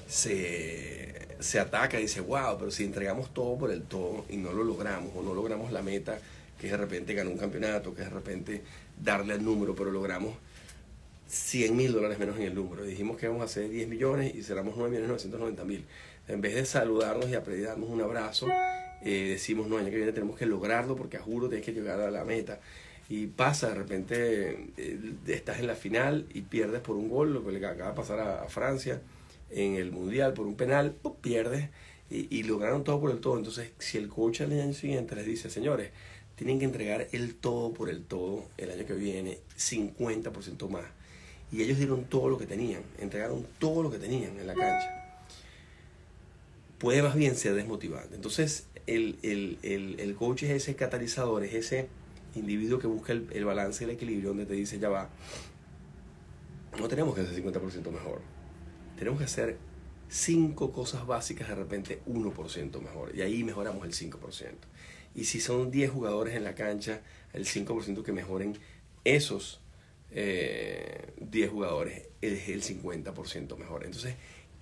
se, 0.06 1.23
se 1.44 1.60
ataca 1.60 1.98
y 1.98 2.02
dice, 2.02 2.20
wow, 2.20 2.56
pero 2.58 2.70
si 2.70 2.84
entregamos 2.84 3.32
todo 3.34 3.58
por 3.58 3.70
el 3.70 3.82
todo 3.82 4.24
y 4.30 4.36
no 4.38 4.52
lo 4.52 4.64
logramos 4.64 5.12
o 5.14 5.22
no 5.22 5.34
logramos 5.34 5.72
la 5.72 5.82
meta 5.82 6.18
que 6.58 6.68
de 6.68 6.76
repente 6.76 7.12
ganó 7.12 7.30
un 7.30 7.36
campeonato, 7.36 7.94
que 7.94 8.02
de 8.02 8.08
repente 8.08 8.62
darle 9.02 9.34
al 9.34 9.44
número, 9.44 9.74
pero 9.74 9.90
logramos 9.90 10.34
100 11.28 11.76
mil 11.76 11.92
dólares 11.92 12.18
menos 12.18 12.36
en 12.36 12.44
el 12.44 12.54
número. 12.54 12.82
Dijimos 12.84 13.18
que 13.18 13.26
íbamos 13.26 13.42
a 13.42 13.44
hacer 13.44 13.68
10 13.68 13.88
millones 13.88 14.34
y 14.34 14.42
cerramos 14.42 14.74
9 14.76 14.90
millones 14.90 15.08
990 15.10 15.64
mil. 15.64 15.84
En 16.28 16.40
vez 16.40 16.54
de 16.54 16.64
saludarnos 16.64 17.28
y 17.28 17.32
darnos 17.32 17.90
un 17.90 18.00
abrazo, 18.00 18.48
eh, 19.02 19.28
decimos, 19.30 19.68
no, 19.68 19.76
año 19.76 19.90
que 19.90 19.96
viene 19.96 20.12
tenemos 20.12 20.38
que 20.38 20.46
lograrlo 20.46 20.96
porque 20.96 21.18
a 21.18 21.20
juro 21.20 21.48
tienes 21.48 21.66
que 21.66 21.72
llegar 21.72 22.00
a 22.00 22.10
la 22.10 22.24
meta. 22.24 22.60
Y 23.10 23.26
pasa, 23.26 23.68
de 23.68 23.74
repente 23.74 24.68
eh, 24.78 24.98
estás 25.26 25.58
en 25.58 25.66
la 25.66 25.74
final 25.74 26.26
y 26.32 26.40
pierdes 26.40 26.80
por 26.80 26.96
un 26.96 27.10
gol, 27.10 27.34
lo 27.34 27.44
que 27.44 27.52
le 27.52 27.66
acaba 27.66 27.90
de 27.90 27.96
pasar 27.96 28.18
a, 28.20 28.48
Francia 28.48 29.02
en 29.54 29.76
el 29.76 29.92
Mundial 29.92 30.34
por 30.34 30.46
un 30.46 30.56
penal, 30.56 30.96
pierdes 31.20 31.70
y, 32.10 32.26
y, 32.36 32.42
lograron 32.42 32.84
todo 32.84 33.00
por 33.00 33.10
el 33.10 33.20
todo. 33.20 33.38
Entonces, 33.38 33.70
si 33.78 33.98
el 33.98 34.08
coach 34.08 34.42
al 34.42 34.52
año 34.52 34.74
siguiente 34.74 35.14
les 35.14 35.26
dice, 35.26 35.48
señores, 35.48 35.90
tienen 36.36 36.58
que 36.58 36.64
entregar 36.64 37.08
el 37.12 37.34
todo 37.36 37.72
por 37.72 37.88
el 37.88 38.02
todo 38.02 38.44
el 38.58 38.70
año 38.70 38.84
que 38.84 38.94
viene, 38.94 39.38
50% 39.56 40.68
más. 40.68 40.84
Y 41.52 41.62
ellos 41.62 41.78
dieron 41.78 42.04
todo 42.04 42.28
lo 42.28 42.38
que 42.38 42.46
tenían, 42.46 42.82
entregaron 42.98 43.46
todo 43.58 43.82
lo 43.82 43.90
que 43.90 43.98
tenían 43.98 44.38
en 44.38 44.46
la 44.46 44.54
cancha. 44.54 45.18
Puede 46.78 47.02
más 47.02 47.14
bien 47.14 47.36
ser 47.36 47.54
desmotivante. 47.54 48.16
Entonces, 48.16 48.66
el, 48.86 49.18
el, 49.22 49.58
el, 49.62 50.00
el 50.00 50.14
coach 50.16 50.42
es 50.42 50.50
ese 50.50 50.74
catalizador, 50.74 51.44
es 51.44 51.54
ese 51.54 51.88
individuo 52.34 52.78
que 52.80 52.88
busca 52.88 53.12
el, 53.12 53.28
el 53.32 53.44
balance 53.44 53.84
el 53.84 53.90
equilibrio, 53.90 54.30
donde 54.30 54.46
te 54.46 54.54
dice, 54.54 54.78
ya 54.78 54.88
va, 54.88 55.08
no 56.78 56.88
tenemos 56.88 57.14
que 57.14 57.20
hacer 57.20 57.42
50% 57.42 57.90
mejor. 57.92 58.33
Tenemos 58.96 59.18
que 59.18 59.24
hacer 59.24 59.56
cinco 60.08 60.72
cosas 60.72 61.06
básicas 61.06 61.48
de 61.48 61.54
repente 61.54 62.00
1% 62.06 62.80
mejor. 62.80 63.14
Y 63.14 63.22
ahí 63.22 63.44
mejoramos 63.44 63.84
el 63.84 63.92
5%. 63.92 64.52
Y 65.14 65.24
si 65.24 65.40
son 65.40 65.70
10 65.70 65.90
jugadores 65.90 66.34
en 66.34 66.44
la 66.44 66.54
cancha, 66.54 67.00
el 67.32 67.46
5% 67.46 68.02
que 68.02 68.12
mejoren 68.12 68.56
esos 69.04 69.60
eh, 70.10 71.12
10 71.20 71.50
jugadores 71.50 72.02
es 72.20 72.48
el 72.48 72.62
50% 72.62 73.56
mejor. 73.56 73.84
Entonces 73.84 74.14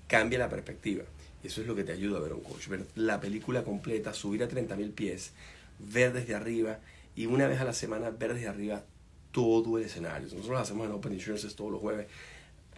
cambia 0.07 0.39
la 0.39 0.49
perspectiva. 0.49 1.05
Y 1.43 1.49
eso 1.49 1.61
es 1.61 1.67
lo 1.67 1.75
que 1.75 1.85
te 1.85 1.93
ayuda 1.93 2.19
a 2.19 2.21
ver 2.21 2.33
un 2.33 2.41
coach. 2.41 2.69
Ver 2.69 2.87
la 2.95 3.21
película 3.21 3.65
completa, 3.65 4.15
subir 4.15 4.43
a 4.43 4.49
30.000 4.49 4.93
pies, 4.93 5.33
ver 5.79 6.13
desde 6.13 6.35
arriba 6.35 6.81
y 7.15 7.27
una 7.27 7.47
vez 7.47 7.61
a 7.61 7.65
la 7.65 7.73
semana 7.73 8.11
ver 8.11 8.35
desde 8.35 8.49
arriba 8.49 8.85
todo 9.33 9.79
el 9.79 9.85
escenario. 9.85 10.29
Nosotros 10.29 10.49
lo 10.49 10.59
hacemos 10.59 10.87
en 10.87 10.93
Open 10.93 11.13
Insurances 11.13 11.55
todos 11.57 11.73
los 11.73 11.81
jueves. 11.81 12.07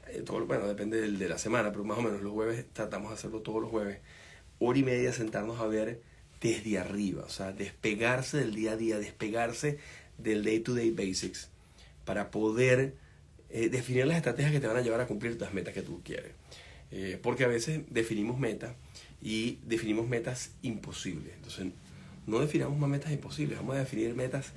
Eh, 0.09 0.23
bueno, 0.47 0.67
depende 0.67 1.01
de 1.01 1.29
la 1.29 1.39
semana, 1.39 1.71
pero 1.71 1.85
más 1.85 1.99
o 1.99 2.03
menos 2.03 2.23
los 2.23 2.33
jueves 2.33 2.67
tratamos 2.73 3.11
de 3.11 3.15
hacerlo 3.15 3.41
todos 3.41 3.63
los 3.63 3.71
jueves. 3.71 3.99
Hora 4.59 4.79
y 4.79 4.83
media 4.83 5.13
sentarnos 5.13 5.61
a 5.61 5.67
ver 5.67 6.01
desde 6.41 6.79
arriba, 6.79 7.25
o 7.25 7.29
sea, 7.31 7.53
despegarse 7.53 8.39
del 8.39 8.55
día 8.55 8.73
a 8.73 8.77
día, 8.77 8.99
despegarse 8.99 9.79
del 10.19 10.45
day-to-day 10.45 10.91
basics 10.91 11.49
para 12.05 12.31
poder 12.31 12.95
eh, 13.51 13.69
definir 13.69 14.07
las 14.07 14.17
estrategias 14.17 14.53
que 14.53 14.61
te 14.61 14.67
van 14.67 14.77
a 14.77 14.81
llevar 14.83 15.01
a 15.01 15.07
cumplir 15.07 15.41
las 15.41 15.55
metas 15.55 15.75
que 15.75 15.83
tú 15.83 16.03
quieres. 16.05 16.33
Eh, 16.91 17.19
porque 17.23 17.45
a 17.45 17.49
veces 17.49 17.83
definimos 17.89 18.39
metas 18.39 18.75
y 19.23 19.59
definimos 19.65 20.07
metas 20.07 20.51
imposibles. 20.63 21.33
Entonces, 21.35 21.69
no 22.27 22.41
definamos 22.41 22.79
más 22.79 22.91
metas 22.91 23.13
imposibles, 23.13 23.59
vamos 23.59 23.77
a 23.77 23.81
definir 23.81 24.15
metas 24.15 24.53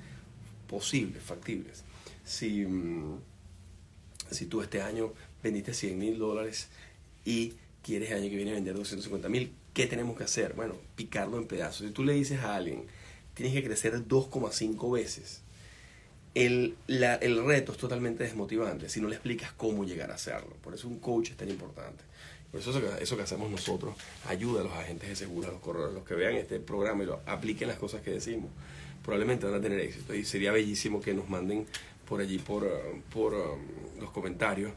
posibles, 0.67 1.23
factibles. 1.23 1.83
Si, 2.23 2.65
mm, 2.65 3.19
si 4.29 4.45
tú 4.45 4.61
este 4.61 4.81
año 4.81 5.13
vendiste 5.43 5.73
100 5.73 5.97
mil 5.97 6.17
dólares 6.17 6.67
y 7.25 7.53
quieres 7.83 8.11
el 8.11 8.17
año 8.17 8.29
que 8.29 8.35
viene 8.35 8.53
vender 8.53 8.75
250 8.75 9.29
mil, 9.29 9.51
¿Qué 9.77 9.85
tenemos 9.85 10.17
que 10.17 10.23
hacer? 10.23 10.53
Bueno, 10.55 10.73
picarlo 10.95 11.37
en 11.37 11.45
pedazos. 11.45 11.85
Si 11.85 11.93
tú 11.93 12.03
le 12.03 12.13
dices 12.13 12.39
a 12.39 12.55
alguien, 12.55 12.87
tienes 13.35 13.53
que 13.53 13.63
crecer 13.63 13.93
2,5 14.07 14.91
veces, 14.91 15.41
el, 16.33 16.75
el 16.87 17.45
reto 17.45 17.73
es 17.73 17.77
totalmente 17.77 18.23
desmotivante 18.23 18.89
si 18.89 18.99
no 18.99 19.07
le 19.07 19.13
explicas 19.13 19.51
cómo 19.51 19.85
llegar 19.85 20.09
a 20.09 20.15
hacerlo. 20.15 20.55
Por 20.63 20.73
eso 20.73 20.87
un 20.87 20.97
coach 20.97 21.29
es 21.29 21.37
tan 21.37 21.47
importante. 21.49 22.03
Por 22.49 22.59
eso 22.59 22.71
eso 22.99 23.17
que, 23.17 23.21
hacemos 23.21 23.51
nosotros 23.51 23.95
ayuda 24.25 24.61
a 24.61 24.63
los 24.63 24.73
agentes 24.73 25.09
de 25.09 25.15
seguros, 25.15 25.51
a 25.51 25.53
los 25.53 25.61
corredores, 25.61 25.93
los 25.93 26.05
que 26.05 26.15
vean 26.15 26.33
este 26.33 26.59
programa 26.59 27.03
y 27.03 27.05
lo 27.05 27.21
apliquen 27.27 27.67
las 27.67 27.77
cosas 27.77 28.01
que 28.01 28.09
decimos. 28.09 28.49
Probablemente 29.03 29.45
van 29.45 29.59
a 29.59 29.61
tener 29.61 29.79
éxito. 29.79 30.15
Y 30.15 30.25
sería 30.25 30.51
bellísimo 30.51 31.01
que 31.01 31.13
nos 31.13 31.29
manden 31.29 31.67
por 32.09 32.19
allí, 32.19 32.39
por, 32.39 32.67
por 33.13 33.35
um, 33.35 34.01
los 34.01 34.09
comentarios, 34.09 34.71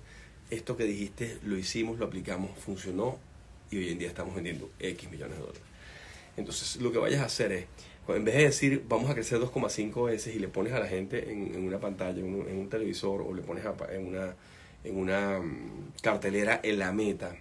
esto 0.51 0.77
que 0.77 0.85
dijiste, 0.85 1.39
lo 1.45 1.57
hicimos, 1.57 1.99
lo 1.99 2.07
aplicamos, 2.07 2.51
funcionó 2.59 3.19
y 3.71 3.79
hoy 3.79 3.91
en 3.91 3.99
día 3.99 4.09
estamos 4.09 4.35
vendiendo 4.35 4.71
X 4.79 5.11
millones 5.11 5.37
de 5.37 5.41
dólares. 5.41 5.63
Entonces, 6.37 6.81
lo 6.81 6.93
que 6.93 6.99
vayas 6.99 7.21
a 7.21 7.27
hacer 7.27 7.53
es, 7.53 7.67
en 8.09 8.25
vez 8.25 8.35
de 8.35 8.43
decir 8.43 8.85
vamos 8.89 9.09
a 9.09 9.15
crecer 9.15 9.39
2,5 9.39 10.07
veces 10.07 10.35
y 10.35 10.39
le 10.39 10.49
pones 10.49 10.73
a 10.73 10.81
la 10.81 10.89
gente 10.89 11.31
en, 11.31 11.65
una 11.65 11.79
pantalla, 11.79 12.19
en 12.19 12.59
un, 12.59 12.69
televisor 12.69 13.23
o 13.23 13.33
le 13.33 13.43
pones 13.43 13.65
en 13.93 14.07
una, 14.07 14.35
en 14.83 14.97
una 14.97 15.39
mm, 15.39 15.93
cartelera 16.03 16.61
en 16.63 16.79
la 16.79 16.93
meta, 16.93 17.37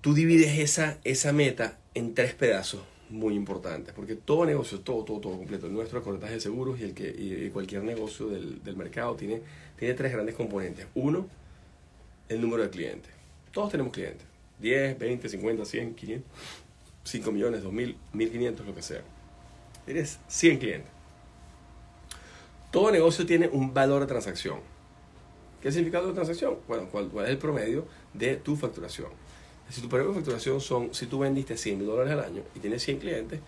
tú 0.00 0.14
divides 0.14 0.58
esa, 0.58 0.98
esa 1.04 1.32
meta 1.32 1.78
en 1.94 2.14
tres 2.14 2.34
pedazos 2.34 2.82
muy 3.08 3.34
importantes, 3.34 3.92
porque 3.94 4.14
todo 4.14 4.46
negocio, 4.46 4.80
todo, 4.80 5.04
todo, 5.04 5.20
todo 5.20 5.36
completo, 5.36 5.66
el 5.66 5.72
nuestro, 5.72 6.02
corretaje 6.02 6.34
de 6.34 6.40
seguros 6.40 6.80
y, 6.80 6.84
el 6.84 6.94
que, 6.94 7.08
y 7.08 7.50
cualquier 7.50 7.82
negocio 7.82 8.28
del, 8.28 8.62
del 8.62 8.76
mercado 8.76 9.16
tiene, 9.16 9.42
tiene 9.82 9.96
tres 9.96 10.12
grandes 10.12 10.36
componentes. 10.36 10.86
Uno, 10.94 11.26
el 12.28 12.40
número 12.40 12.62
de 12.62 12.70
clientes. 12.70 13.10
Todos 13.50 13.72
tenemos 13.72 13.92
clientes. 13.92 14.24
10, 14.60 14.96
20, 14.96 15.28
50, 15.28 15.64
100, 15.64 15.94
500, 15.96 16.30
5 17.02 17.32
millones, 17.32 17.64
2 17.64 17.72
mil, 17.72 17.96
1500, 18.12 18.64
lo 18.64 18.76
que 18.76 18.82
sea. 18.82 19.02
Tienes 19.84 20.20
100 20.28 20.58
clientes. 20.60 20.90
Todo 22.70 22.92
negocio 22.92 23.26
tiene 23.26 23.48
un 23.48 23.74
valor 23.74 24.02
de 24.02 24.06
transacción. 24.06 24.60
¿Qué 25.60 25.72
significa 25.72 26.00
de 26.00 26.12
transacción? 26.12 26.58
Bueno, 26.68 26.86
¿cuál, 26.88 27.10
es 27.24 27.30
el 27.30 27.38
promedio 27.38 27.84
de 28.14 28.36
tu 28.36 28.54
facturación? 28.54 29.08
Si 29.68 29.80
tu 29.80 29.88
promedio 29.88 30.10
de 30.10 30.14
facturación 30.14 30.60
son, 30.60 30.94
si 30.94 31.06
tú 31.06 31.18
vendiste 31.18 31.56
100 31.56 31.78
mil 31.78 31.88
dólares 31.88 32.12
al 32.12 32.20
año 32.20 32.44
y 32.54 32.60
tienes 32.60 32.84
100 32.84 33.00
clientes, 33.00 33.40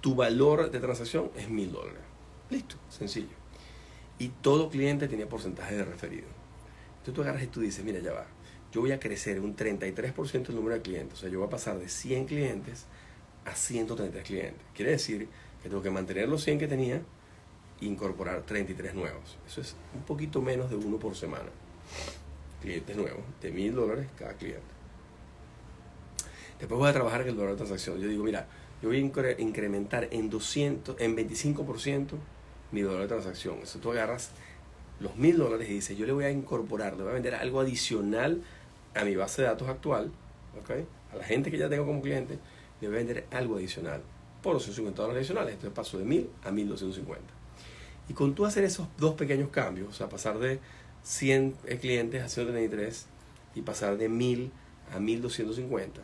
tu 0.00 0.16
valor 0.16 0.72
de 0.72 0.80
transacción 0.80 1.30
es 1.36 1.48
mil 1.48 1.70
dólares. 1.70 2.02
Listo, 2.50 2.74
sencillo. 2.88 3.41
Y 4.22 4.28
todo 4.28 4.70
cliente 4.70 5.08
tiene 5.08 5.26
porcentaje 5.26 5.76
de 5.76 5.84
referido. 5.84 6.28
Entonces 6.98 7.14
tú 7.14 7.22
agarras 7.22 7.42
y 7.42 7.46
tú 7.48 7.60
dices, 7.60 7.84
mira, 7.84 8.00
ya 8.00 8.12
va 8.12 8.26
yo 8.72 8.80
voy 8.80 8.92
a 8.92 8.98
crecer 8.98 9.38
un 9.38 9.54
33% 9.54 10.48
el 10.48 10.54
número 10.56 10.74
de 10.74 10.82
clientes. 10.82 11.18
O 11.18 11.20
sea, 11.20 11.28
yo 11.28 11.38
voy 11.38 11.46
a 11.46 11.50
pasar 11.50 11.78
de 11.78 11.88
100 11.88 12.24
clientes 12.24 12.86
a 13.44 13.54
133 13.54 14.24
clientes. 14.24 14.62
Quiere 14.74 14.92
decir 14.92 15.28
que 15.62 15.68
tengo 15.68 15.82
que 15.82 15.90
mantener 15.90 16.28
los 16.28 16.42
100 16.42 16.58
que 16.58 16.66
tenía 16.66 16.96
e 16.96 17.84
incorporar 17.84 18.42
33 18.42 18.94
nuevos. 18.94 19.36
Eso 19.46 19.60
es 19.60 19.76
un 19.94 20.02
poquito 20.02 20.40
menos 20.40 20.70
de 20.70 20.76
uno 20.76 20.98
por 20.98 21.14
semana. 21.14 21.50
Clientes 22.62 22.96
nuevos, 22.96 23.22
de 23.42 23.52
mil 23.52 23.74
dólares 23.74 24.06
cada 24.18 24.32
cliente. 24.34 24.62
Después 26.58 26.78
voy 26.78 26.88
a 26.88 26.92
trabajar 26.92 27.22
en 27.22 27.28
el 27.28 27.34
valor 27.34 27.50
de 27.50 27.56
transacción. 27.56 28.00
Yo 28.00 28.08
digo, 28.08 28.24
mira, 28.24 28.46
yo 28.80 28.88
voy 28.88 28.96
a 28.96 29.40
incrementar 29.40 30.08
en 30.12 30.30
200, 30.30 30.98
en 30.98 31.16
25% 31.16 32.12
mi 32.72 32.82
valor 32.82 33.02
de 33.02 33.08
transacción. 33.08 33.58
Eso 33.62 33.78
tú 33.78 33.92
agarras 33.92 34.30
los 35.00 35.16
mil 35.16 35.36
dólares 35.38 35.68
y 35.68 35.74
dices, 35.74 35.96
yo 35.96 36.06
le 36.06 36.12
voy 36.12 36.24
a 36.24 36.30
incorporar, 36.30 36.96
le 36.96 37.02
voy 37.02 37.10
a 37.10 37.14
vender 37.14 37.34
algo 37.34 37.60
adicional 37.60 38.42
a 38.94 39.04
mi 39.04 39.16
base 39.16 39.42
de 39.42 39.48
datos 39.48 39.68
actual, 39.68 40.10
¿okay? 40.60 40.86
a 41.12 41.16
la 41.16 41.24
gente 41.24 41.50
que 41.50 41.58
ya 41.58 41.68
tengo 41.68 41.86
como 41.86 42.00
cliente, 42.02 42.38
le 42.80 42.88
voy 42.88 42.96
a 42.96 42.98
vender 42.98 43.26
algo 43.30 43.56
adicional. 43.56 44.02
por 44.42 44.54
250 44.54 45.00
dólares 45.00 45.20
adicionales. 45.20 45.54
Entonces 45.54 45.74
paso 45.74 45.98
de 45.98 46.04
1000 46.04 46.30
a 46.44 46.50
1250. 46.50 47.22
Y 48.08 48.12
con 48.14 48.34
tú 48.34 48.44
hacer 48.44 48.64
esos 48.64 48.88
dos 48.98 49.14
pequeños 49.14 49.50
cambios, 49.50 49.88
o 49.88 49.92
sea, 49.92 50.08
pasar 50.08 50.38
de 50.38 50.58
100 51.04 51.52
clientes 51.80 52.22
a 52.22 52.28
133 52.28 53.06
y 53.54 53.62
pasar 53.62 53.96
de 53.98 54.08
1000 54.08 54.50
a 54.92 54.98
1250. 54.98 56.00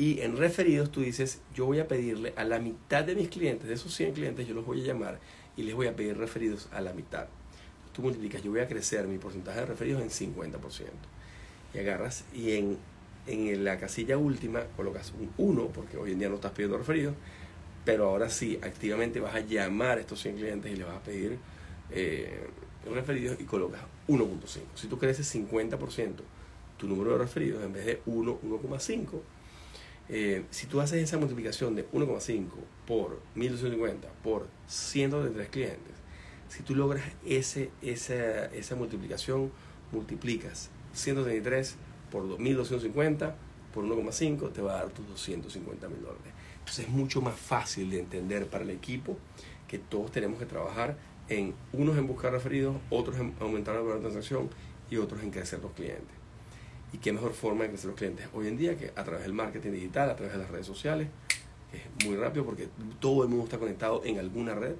Y 0.00 0.22
en 0.22 0.38
referidos 0.38 0.90
tú 0.90 1.02
dices, 1.02 1.42
yo 1.54 1.66
voy 1.66 1.78
a 1.78 1.86
pedirle 1.86 2.32
a 2.34 2.44
la 2.44 2.58
mitad 2.58 3.04
de 3.04 3.14
mis 3.14 3.28
clientes, 3.28 3.68
de 3.68 3.74
esos 3.74 3.94
100 3.94 4.14
clientes, 4.14 4.48
yo 4.48 4.54
los 4.54 4.64
voy 4.64 4.80
a 4.80 4.84
llamar 4.84 5.20
y 5.58 5.62
les 5.62 5.74
voy 5.74 5.88
a 5.88 5.94
pedir 5.94 6.16
referidos 6.16 6.70
a 6.72 6.80
la 6.80 6.94
mitad. 6.94 7.26
Tú 7.92 8.00
multiplicas, 8.00 8.42
yo 8.42 8.50
voy 8.50 8.60
a 8.60 8.66
crecer 8.66 9.06
mi 9.06 9.18
porcentaje 9.18 9.60
de 9.60 9.66
referidos 9.66 10.00
en 10.00 10.08
50%. 10.08 10.54
Y 11.74 11.78
agarras 11.80 12.24
y 12.32 12.52
en, 12.52 12.78
en 13.26 13.62
la 13.62 13.78
casilla 13.78 14.16
última 14.16 14.62
colocas 14.74 15.12
un 15.20 15.30
1, 15.36 15.66
porque 15.66 15.98
hoy 15.98 16.12
en 16.12 16.18
día 16.18 16.30
no 16.30 16.36
estás 16.36 16.52
pidiendo 16.52 16.78
referidos, 16.78 17.14
pero 17.84 18.08
ahora 18.08 18.30
sí, 18.30 18.58
activamente 18.62 19.20
vas 19.20 19.34
a 19.34 19.40
llamar 19.40 19.98
a 19.98 20.00
estos 20.00 20.18
100 20.22 20.36
clientes 20.36 20.72
y 20.72 20.76
les 20.76 20.86
vas 20.86 20.96
a 20.96 21.02
pedir 21.02 21.36
eh, 21.90 22.46
referidos 22.90 23.38
y 23.38 23.44
colocas 23.44 23.82
1.5. 24.08 24.60
Si 24.76 24.86
tú 24.86 24.98
creces 24.98 25.34
50% 25.34 26.14
tu 26.78 26.88
número 26.88 27.12
de 27.12 27.18
referidos 27.18 27.62
en 27.62 27.74
vez 27.74 27.84
de 27.84 28.00
1, 28.06 28.38
1,5, 28.40 29.20
eh, 30.12 30.44
si 30.50 30.66
tú 30.66 30.80
haces 30.80 31.00
esa 31.02 31.18
multiplicación 31.18 31.76
de 31.76 31.88
1,5 31.90 32.48
por 32.84 33.20
1250 33.36 34.08
por 34.24 34.48
133 34.66 35.48
clientes, 35.48 35.94
si 36.48 36.64
tú 36.64 36.74
logras 36.74 37.04
ese, 37.24 37.70
esa, 37.80 38.46
esa 38.46 38.74
multiplicación, 38.74 39.52
multiplicas 39.92 40.70
133 40.94 41.76
por 42.10 42.40
1250 42.40 43.36
por 43.72 43.84
1,5, 43.84 44.52
te 44.52 44.60
va 44.60 44.72
a 44.72 44.76
dar 44.82 44.90
tus 44.90 45.06
250 45.06 45.88
mil 45.88 46.02
dólares. 46.02 46.32
Entonces 46.58 46.86
es 46.86 46.90
mucho 46.90 47.20
más 47.20 47.38
fácil 47.38 47.88
de 47.90 48.00
entender 48.00 48.48
para 48.48 48.64
el 48.64 48.70
equipo 48.70 49.16
que 49.68 49.78
todos 49.78 50.10
tenemos 50.10 50.40
que 50.40 50.46
trabajar 50.46 50.96
en 51.28 51.54
unos 51.72 51.96
en 51.96 52.08
buscar 52.08 52.32
referidos, 52.32 52.74
otros 52.90 53.16
en 53.20 53.32
aumentar 53.38 53.76
la 53.76 54.00
transacción 54.00 54.50
y 54.90 54.96
otros 54.96 55.22
en 55.22 55.30
crecer 55.30 55.60
los 55.60 55.70
clientes. 55.70 56.19
Y 56.92 56.98
qué 56.98 57.12
mejor 57.12 57.32
forma 57.32 57.64
de 57.64 57.70
crecer 57.70 57.86
los 57.86 57.96
clientes 57.96 58.26
hoy 58.34 58.48
en 58.48 58.56
día 58.56 58.76
que 58.76 58.92
a 58.96 59.04
través 59.04 59.22
del 59.22 59.32
marketing 59.32 59.72
digital, 59.72 60.10
a 60.10 60.16
través 60.16 60.32
de 60.32 60.38
las 60.40 60.50
redes 60.50 60.66
sociales. 60.66 61.08
Es 61.72 62.06
muy 62.06 62.16
rápido 62.16 62.44
porque 62.44 62.68
todo 62.98 63.22
el 63.22 63.28
mundo 63.28 63.44
está 63.44 63.58
conectado 63.58 64.02
en 64.04 64.18
alguna 64.18 64.54
red. 64.54 64.74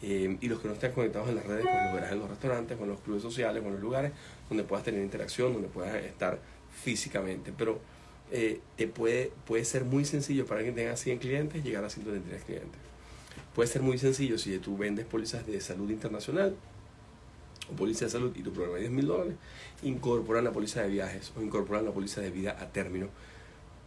Eh, 0.00 0.36
y 0.40 0.46
los 0.46 0.60
que 0.60 0.68
no 0.68 0.74
están 0.74 0.92
conectados 0.92 1.28
en 1.28 1.34
las 1.34 1.44
redes, 1.44 1.64
pues 1.64 1.84
los 1.84 1.94
verás 1.94 2.12
en 2.12 2.20
los 2.20 2.30
restaurantes, 2.30 2.78
con 2.78 2.88
los 2.88 3.00
clubes 3.00 3.20
sociales, 3.20 3.62
con 3.62 3.72
los 3.72 3.80
lugares 3.80 4.12
donde 4.48 4.62
puedas 4.62 4.84
tener 4.84 5.02
interacción, 5.02 5.52
donde 5.52 5.68
puedas 5.68 5.96
estar 6.04 6.38
físicamente. 6.70 7.52
Pero 7.56 7.80
eh, 8.30 8.60
te 8.76 8.86
puede, 8.86 9.32
puede 9.44 9.64
ser 9.64 9.84
muy 9.84 10.04
sencillo 10.04 10.46
para 10.46 10.62
quien 10.62 10.76
tenga 10.76 10.96
100 10.96 11.18
clientes 11.18 11.64
llegar 11.64 11.84
a 11.84 11.90
133 11.90 12.44
clientes. 12.44 12.80
Puede 13.54 13.68
ser 13.68 13.82
muy 13.82 13.98
sencillo 13.98 14.38
si 14.38 14.56
tú 14.58 14.76
vendes 14.76 15.04
pólizas 15.04 15.44
de 15.44 15.60
salud 15.60 15.90
internacional 15.90 16.54
o 17.70 17.76
póliza 17.76 18.06
de 18.06 18.10
salud 18.10 18.32
y 18.34 18.42
tu 18.42 18.52
programa 18.52 18.78
es 18.78 18.82
10 18.82 18.92
mil 18.92 19.06
dólares, 19.06 19.34
incorporan 19.82 20.44
la 20.44 20.52
póliza 20.52 20.82
de 20.82 20.88
viajes 20.88 21.32
o 21.36 21.42
incorporan 21.42 21.84
la 21.84 21.92
póliza 21.92 22.20
de 22.20 22.30
vida 22.30 22.56
a 22.60 22.70
término 22.70 23.08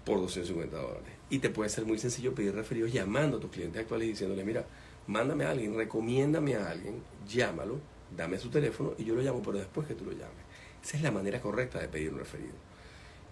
por 0.06 0.20
250 0.20 0.78
dólares. 0.78 1.14
Y 1.30 1.40
te 1.40 1.50
puede 1.50 1.70
ser 1.70 1.86
muy 1.86 1.98
sencillo 1.98 2.34
pedir 2.34 2.54
referidos 2.54 2.92
llamando 2.92 3.38
a 3.38 3.40
tus 3.40 3.52
clientes 3.52 3.82
actuales 3.82 4.08
y 4.08 4.12
diciéndole, 4.12 4.44
mira, 4.44 4.66
mándame 5.08 5.46
a 5.46 5.52
alguien, 5.52 5.76
recomiéndame 5.76 6.56
a 6.56 6.70
alguien, 6.70 7.02
llámalo, 7.28 7.80
dame 8.16 8.38
su 8.38 8.50
teléfono 8.50 8.94
y 8.98 9.06
yo 9.06 9.16
lo 9.16 9.22
llamo, 9.22 9.42
pero 9.42 9.58
después 9.58 9.88
que 9.88 9.96
tú 9.96 10.06
lo 10.06 10.12
llames. 10.12 10.46
Esa 10.84 10.98
es 10.98 11.04
la 11.04 11.12
manera 11.12 11.40
correcta 11.40 11.80
de 11.80 11.88
pedir 11.88 12.12
un 12.12 12.20
referido. 12.20 12.54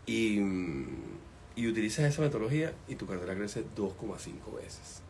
Y, 0.05 0.39
y 1.55 1.67
utilizas 1.67 2.05
esa 2.05 2.21
metodología 2.21 2.73
y 2.87 2.95
tu 2.95 3.05
cartera 3.05 3.35
crece 3.35 3.63
2,5 3.75 4.55
veces. 4.55 5.01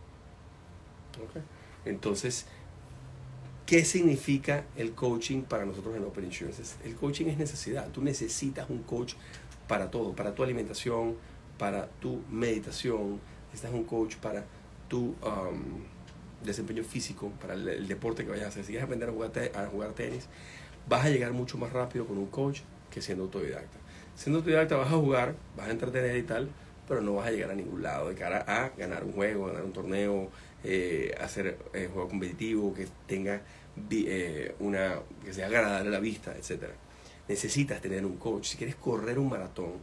Entonces, 1.86 2.46
¿qué 3.70 3.86
significa 3.86 4.66
el 4.76 4.94
coaching 4.94 5.44
para 5.44 5.64
nosotros 5.64 5.96
en 5.96 6.04
Open 6.04 6.26
Insurance? 6.26 6.78
El 6.84 6.96
coaching 6.96 7.28
es 7.28 7.38
necesidad. 7.38 7.88
Tú 7.90 8.02
necesitas 8.02 8.68
un 8.68 8.82
coach 8.82 9.14
para 9.68 9.92
todo, 9.92 10.16
para 10.16 10.34
tu 10.34 10.42
alimentación, 10.42 11.18
para 11.60 11.88
tu 11.88 12.24
meditación, 12.32 13.20
necesitas 13.50 13.72
un 13.72 13.84
coach 13.84 14.16
para 14.16 14.44
tu 14.88 15.10
um, 15.22 15.84
desempeño 16.44 16.84
físico, 16.84 17.32
para 17.40 17.54
el, 17.54 17.88
deporte 17.88 18.24
que 18.24 18.32
vayas 18.32 18.48
a 18.48 18.50
hacer. 18.50 18.64
Si 18.64 18.72
quieres 18.72 18.86
aprender 18.86 19.10
a 19.10 19.12
jugar, 19.12 19.32
a 19.54 19.68
jugar 19.68 19.92
tenis, 19.92 20.26
vas 20.88 21.06
a 21.06 21.10
llegar 21.12 21.32
mucho 21.34 21.60
más 21.60 21.72
rápido 21.72 22.08
con 22.08 22.18
un 22.18 22.26
coach 22.26 22.62
que 22.90 23.04
siendo 23.04 23.26
autodidacta. 23.26 23.78
Siendo 24.16 24.40
autodidacta 24.40 24.78
vas 24.78 24.92
a 24.92 24.98
jugar, 24.98 25.36
vas 25.56 25.68
a 25.68 25.72
entretener 25.72 26.18
y 26.18 26.24
tal, 26.24 26.50
pero 26.88 27.02
no 27.02 27.14
vas 27.14 27.28
a 27.28 27.32
llegar 27.32 27.52
a 27.52 27.54
ningún 27.54 27.84
lado 27.84 28.10
de 28.10 28.16
cara 28.16 28.44
a 28.48 28.72
ganar 28.76 29.04
un 29.04 29.12
juego, 29.12 29.46
ganar 29.46 29.64
un 29.64 29.74
torneo, 29.74 30.32
eh, 30.63 31.15
hacer 31.19 31.58
eh, 31.74 31.89
juego 31.91 32.10
competitivo, 32.10 32.74
que 32.74 32.88
tenga 33.08 33.41
eh, 33.91 34.56
una, 34.60 35.00
que 35.24 35.34
sea 35.34 35.48
agradable 35.48 35.89
a 35.89 35.91
la 35.91 36.00
vista, 36.00 36.36
etc. 36.36 36.63
Necesitas 37.28 37.82
tener 37.82 38.06
un 38.06 38.17
coach. 38.17 38.45
Si 38.48 38.58
quieres 38.58 38.76
correr 38.76 39.19
un 39.19 39.30
maratón, 39.30 39.74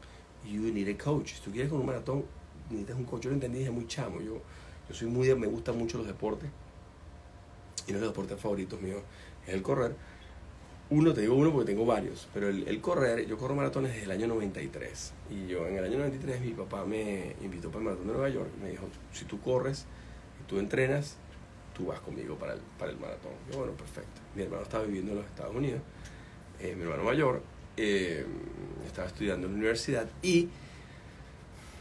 you 0.44 0.62
need 0.72 0.88
a 0.88 1.02
coach. 1.02 1.34
Si 1.34 1.40
tú 1.40 1.50
quieres 1.50 1.70
correr 1.70 1.80
un 1.80 1.86
maratón, 1.86 2.24
necesitas 2.68 2.96
un 2.96 3.04
coach. 3.04 3.22
Yo 3.22 3.30
lo 3.30 3.34
entendí 3.36 3.60
desde 3.60 3.70
muy 3.70 3.86
chamo. 3.86 4.20
Yo, 4.20 4.42
yo 4.88 4.94
soy 4.94 5.08
muy, 5.08 5.34
me 5.34 5.46
gustan 5.46 5.78
mucho 5.78 5.98
los 5.98 6.06
deportes. 6.06 6.50
Y 7.86 7.92
uno 7.92 8.00
de 8.00 8.06
los 8.06 8.14
deportes 8.14 8.38
favoritos 8.40 8.80
míos 8.80 9.02
es 9.46 9.54
el 9.54 9.62
correr. 9.62 9.94
Uno, 10.88 11.12
te 11.12 11.22
digo 11.22 11.34
uno 11.34 11.52
porque 11.52 11.72
tengo 11.72 11.84
varios, 11.84 12.28
pero 12.32 12.48
el, 12.48 12.68
el, 12.68 12.80
correr, 12.80 13.26
yo 13.26 13.36
corro 13.38 13.56
maratones 13.56 13.92
desde 13.92 14.04
el 14.04 14.10
año 14.12 14.28
93. 14.28 15.12
Y 15.30 15.48
yo 15.48 15.66
en 15.66 15.78
el 15.78 15.84
año 15.84 15.98
93 15.98 16.40
mi 16.40 16.52
papá 16.52 16.84
me 16.84 17.34
invitó 17.42 17.70
para 17.70 17.78
el 17.78 17.84
maratón 17.86 18.06
de 18.06 18.12
Nueva 18.12 18.28
York. 18.28 18.50
Me 18.62 18.70
dijo, 18.70 18.86
si 19.12 19.24
tú 19.24 19.40
corres 19.40 19.86
tú 20.46 20.58
entrenas, 20.58 21.16
tú 21.76 21.86
vas 21.86 22.00
conmigo 22.00 22.36
para 22.36 22.54
el, 22.54 22.60
para 22.78 22.90
el 22.90 22.98
maratón. 22.98 23.32
Yo, 23.50 23.58
bueno, 23.58 23.72
perfecto. 23.72 24.20
Mi 24.34 24.42
hermano 24.42 24.62
estaba 24.62 24.84
viviendo 24.84 25.12
en 25.12 25.18
los 25.18 25.26
Estados 25.26 25.54
Unidos, 25.54 25.80
eh, 26.60 26.74
mi 26.76 26.82
hermano 26.82 27.04
mayor, 27.04 27.42
eh, 27.76 28.24
estaba 28.86 29.08
estudiando 29.08 29.46
en 29.46 29.52
la 29.52 29.58
universidad 29.58 30.08
y 30.22 30.48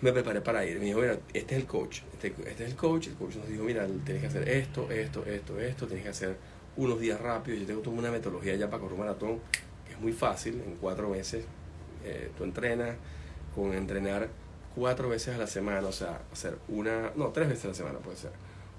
me 0.01 0.11
preparé 0.11 0.41
para 0.41 0.65
ir. 0.65 0.79
Me 0.79 0.85
dijo, 0.85 0.99
mira, 0.99 1.17
este 1.33 1.55
es 1.55 1.61
el 1.61 1.67
coach, 1.67 2.01
este, 2.13 2.27
este, 2.27 2.65
es 2.65 2.71
el 2.71 2.75
coach. 2.75 3.07
El 3.07 3.15
coach 3.15 3.35
nos 3.35 3.47
dijo, 3.47 3.63
mira, 3.63 3.87
tienes 4.03 4.21
que 4.21 4.27
hacer 4.27 4.47
esto, 4.49 4.91
esto, 4.91 5.25
esto, 5.25 5.59
esto, 5.59 5.87
tienes 5.87 6.03
que 6.03 6.09
hacer 6.09 6.37
unos 6.75 6.99
días 6.99 7.19
rápidos. 7.19 7.61
Yo 7.61 7.65
tengo 7.67 7.81
toda 7.81 7.97
una 7.97 8.11
metodología 8.11 8.55
ya 8.55 8.69
para 8.69 8.81
correr 8.81 8.93
un 8.93 8.99
maratón, 8.99 9.39
que 9.85 9.93
es 9.93 9.99
muy 9.99 10.11
fácil, 10.11 10.61
en 10.65 10.75
cuatro 10.75 11.09
meses 11.09 11.45
eh, 12.05 12.29
tú 12.37 12.43
entrenas 12.43 12.95
con 13.55 13.73
entrenar 13.73 14.29
cuatro 14.75 15.09
veces 15.09 15.33
a 15.35 15.37
la 15.39 15.47
semana, 15.47 15.87
o 15.87 15.91
sea, 15.91 16.21
hacer 16.31 16.57
una, 16.67 17.11
no, 17.15 17.29
tres 17.29 17.47
veces 17.49 17.65
a 17.65 17.67
la 17.69 17.73
semana 17.73 17.99
puede 17.99 18.17
ser, 18.17 18.31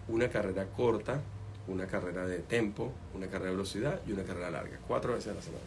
una 0.08 0.28
carrera 0.28 0.66
corta, 0.66 1.20
una 1.68 1.86
carrera 1.86 2.26
de 2.26 2.38
tempo, 2.38 2.92
una 3.14 3.26
carrera 3.26 3.50
de 3.50 3.56
velocidad 3.56 4.00
y 4.06 4.12
una 4.12 4.22
carrera 4.22 4.50
larga, 4.50 4.78
cuatro 4.86 5.14
veces 5.14 5.32
a 5.32 5.34
la 5.34 5.42
semana. 5.42 5.64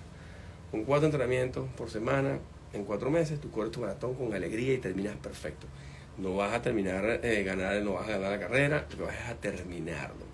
Con 0.71 0.83
cuatro 0.83 1.07
entrenamientos 1.07 1.67
por 1.75 1.89
semana, 1.89 2.39
en 2.73 2.85
cuatro 2.85 3.09
meses, 3.09 3.39
tú 3.39 3.49
corres 3.49 3.71
tu 3.71 3.81
maratón 3.81 4.13
con 4.13 4.33
alegría 4.33 4.73
y 4.73 4.77
terminas 4.77 5.15
perfecto. 5.17 5.67
No 6.17 6.35
vas 6.35 6.53
a 6.53 6.61
terminar 6.61 7.21
eh, 7.23 7.43
ganar, 7.43 7.81
no 7.81 7.93
vas 7.93 8.07
a 8.07 8.11
ganar 8.11 8.31
la 8.31 8.39
carrera, 8.39 8.87
lo 8.97 9.05
vas 9.05 9.29
a 9.29 9.35
terminarlo. 9.35 10.25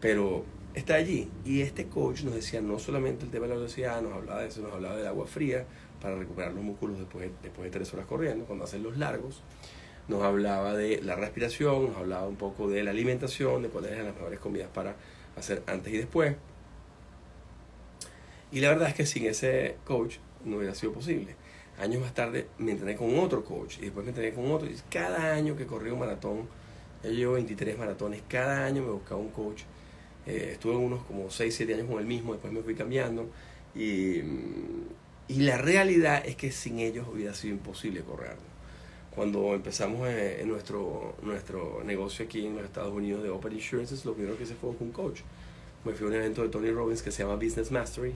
Pero 0.00 0.44
está 0.74 0.94
allí. 0.94 1.30
Y 1.44 1.62
este 1.62 1.86
coach 1.86 2.22
nos 2.22 2.34
decía 2.34 2.60
no 2.60 2.78
solamente 2.78 3.24
el 3.24 3.30
tema 3.30 3.44
de 3.44 3.50
la 3.50 3.56
velocidad, 3.56 4.02
nos 4.02 4.12
hablaba 4.12 4.42
de 4.42 4.48
eso, 4.48 4.60
nos 4.60 4.72
hablaba 4.72 4.96
del 4.96 5.06
agua 5.06 5.26
fría 5.26 5.64
para 6.00 6.16
recuperar 6.16 6.52
los 6.52 6.62
músculos 6.62 6.98
después 6.98 7.26
de, 7.26 7.32
después 7.42 7.64
de 7.64 7.70
tres 7.70 7.92
horas 7.94 8.06
corriendo, 8.06 8.44
cuando 8.44 8.64
hacen 8.64 8.82
los 8.82 8.98
largos. 8.98 9.42
Nos 10.08 10.22
hablaba 10.22 10.74
de 10.74 11.00
la 11.02 11.16
respiración, 11.16 11.86
nos 11.88 11.96
hablaba 11.96 12.26
un 12.28 12.36
poco 12.36 12.68
de 12.68 12.84
la 12.84 12.90
alimentación, 12.90 13.62
de 13.62 13.68
cuáles 13.68 13.92
eran 13.92 14.06
las 14.06 14.14
mejores 14.14 14.38
comidas 14.38 14.68
para 14.72 14.96
hacer 15.36 15.62
antes 15.66 15.92
y 15.92 15.96
después. 15.96 16.36
Y 18.52 18.60
la 18.60 18.68
verdad 18.68 18.88
es 18.88 18.94
que 18.94 19.06
sin 19.06 19.26
ese 19.26 19.76
coach 19.84 20.16
no 20.44 20.58
hubiera 20.58 20.74
sido 20.74 20.92
posible. 20.92 21.34
Años 21.78 22.02
más 22.02 22.14
tarde 22.14 22.46
me 22.58 22.72
entrené 22.72 22.96
con 22.96 23.18
otro 23.18 23.44
coach 23.44 23.78
y 23.78 23.82
después 23.82 24.04
me 24.04 24.10
entrené 24.10 24.32
con 24.32 24.50
otro. 24.52 24.68
Y 24.68 24.76
cada 24.90 25.32
año 25.32 25.56
que 25.56 25.66
corrí 25.66 25.90
un 25.90 25.98
maratón, 25.98 26.48
yo 27.02 27.10
llevo 27.10 27.32
23 27.34 27.78
maratones, 27.78 28.22
cada 28.28 28.64
año 28.64 28.82
me 28.82 28.90
buscaba 28.90 29.20
un 29.20 29.30
coach 29.30 29.62
eh, 30.26 30.50
estuve 30.52 30.76
unos 30.76 31.04
como 31.04 31.30
6, 31.30 31.54
7 31.54 31.74
años 31.74 31.88
con 31.88 31.98
el 31.98 32.06
mismo, 32.06 32.32
después 32.32 32.52
me 32.52 32.62
fui 32.62 32.74
cambiando. 32.74 33.28
Y, 33.74 34.20
y, 35.28 35.40
la 35.40 35.58
realidad 35.58 36.22
es 36.24 36.36
que 36.36 36.50
sin 36.52 36.78
ellos 36.78 37.06
hubiera 37.12 37.34
sido 37.34 37.54
imposible 37.54 38.00
correr. 38.02 38.36
Cuando 39.14 39.54
empezamos 39.54 40.08
eh, 40.08 40.40
en 40.40 40.48
nuestro, 40.48 41.14
nuestro 41.22 41.82
negocio 41.84 42.24
aquí 42.24 42.46
en 42.46 42.56
los 42.56 42.64
Estados 42.64 42.92
Unidos 42.92 43.22
de 43.22 43.30
Open 43.30 43.52
Insurances, 43.52 44.04
lo 44.04 44.14
primero 44.14 44.36
que 44.36 44.42
hice 44.42 44.54
fue 44.54 44.74
con 44.76 44.88
un 44.88 44.92
coach. 44.92 45.20
Me 45.84 45.92
fui 45.92 46.06
a 46.06 46.08
un 46.10 46.16
evento 46.16 46.42
de 46.42 46.48
Tony 46.48 46.70
Robbins 46.70 47.00
que 47.00 47.12
se 47.12 47.22
llama 47.22 47.36
Business 47.36 47.70
Mastery 47.70 48.12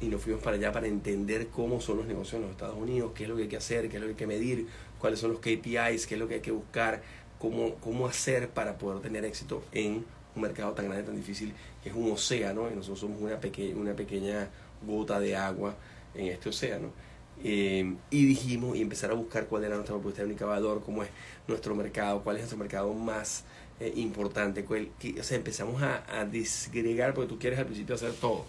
y 0.00 0.06
nos 0.06 0.22
fuimos 0.22 0.42
para 0.42 0.56
allá 0.56 0.72
para 0.72 0.86
entender 0.86 1.48
cómo 1.48 1.80
son 1.80 1.98
los 1.98 2.06
negocios 2.06 2.34
en 2.34 2.42
los 2.42 2.50
Estados 2.52 2.76
Unidos, 2.76 3.12
qué 3.14 3.24
es 3.24 3.28
lo 3.28 3.36
que 3.36 3.42
hay 3.42 3.48
que 3.48 3.56
hacer, 3.56 3.88
qué 3.88 3.96
es 3.96 4.00
lo 4.00 4.06
que 4.06 4.12
hay 4.12 4.16
que 4.16 4.26
medir, 4.26 4.66
cuáles 4.98 5.20
son 5.20 5.30
los 5.32 5.40
KPIs, 5.40 6.06
qué 6.06 6.14
es 6.14 6.18
lo 6.18 6.26
que 6.26 6.34
hay 6.34 6.40
que 6.40 6.52
buscar, 6.52 7.02
cómo, 7.38 7.74
cómo 7.76 8.06
hacer 8.06 8.48
para 8.48 8.78
poder 8.78 9.00
tener 9.00 9.24
éxito 9.24 9.62
en 9.72 10.04
un 10.34 10.42
mercado 10.42 10.72
tan 10.72 10.86
grande, 10.86 11.04
tan 11.04 11.16
difícil, 11.16 11.52
que 11.82 11.90
es 11.90 11.94
un 11.94 12.10
océano, 12.10 12.68
y 12.70 12.74
nosotros 12.74 13.00
somos 13.00 13.20
una, 13.20 13.38
pequeña 13.38 13.76
una 13.76 13.94
pequeña 13.94 14.48
gota 14.86 15.20
de 15.20 15.36
agua 15.36 15.74
en 16.14 16.26
este 16.26 16.48
océano. 16.48 16.90
Eh, 17.44 17.94
y 18.10 18.24
dijimos 18.24 18.76
y 18.76 18.82
empezar 18.82 19.10
a 19.10 19.14
buscar 19.14 19.46
cuál 19.46 19.64
era 19.64 19.74
nuestra 19.74 19.94
propuesta 19.94 20.22
de 20.22 20.26
única 20.26 20.44
valor, 20.44 20.82
cómo 20.84 21.02
es 21.02 21.10
nuestro 21.46 21.74
mercado, 21.74 22.22
cuál 22.22 22.36
es 22.36 22.42
nuestro 22.42 22.58
mercado 22.58 22.92
más 22.94 23.44
eh, 23.80 23.92
importante. 23.96 24.64
Cuál, 24.64 24.88
o 25.18 25.22
sea, 25.22 25.36
empezamos 25.36 25.82
a, 25.82 26.04
a 26.08 26.24
disgregar 26.24 27.14
porque 27.14 27.28
tú 27.28 27.38
quieres 27.38 27.58
al 27.58 27.66
principio 27.66 27.94
hacer 27.94 28.12
todo. 28.12 28.44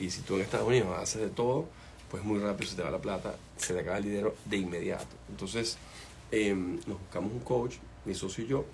Y 0.00 0.10
si 0.10 0.22
tú 0.22 0.36
en 0.36 0.42
Estados 0.42 0.66
Unidos 0.66 0.88
haces 0.98 1.20
de 1.20 1.28
todo, 1.28 1.68
pues 2.10 2.22
muy 2.24 2.38
rápido 2.38 2.70
se 2.70 2.76
te 2.76 2.82
va 2.82 2.90
la 2.90 3.00
plata, 3.00 3.34
se 3.56 3.74
te 3.74 3.80
acaba 3.80 3.98
el 3.98 4.04
dinero 4.04 4.34
de 4.44 4.56
inmediato. 4.58 5.16
Entonces, 5.30 5.78
em, 6.30 6.76
nos 6.86 6.98
buscamos 7.00 7.32
un 7.32 7.40
coach, 7.40 7.76
mi 8.04 8.14
socio 8.14 8.44
y 8.44 8.48
yo, 8.48 8.64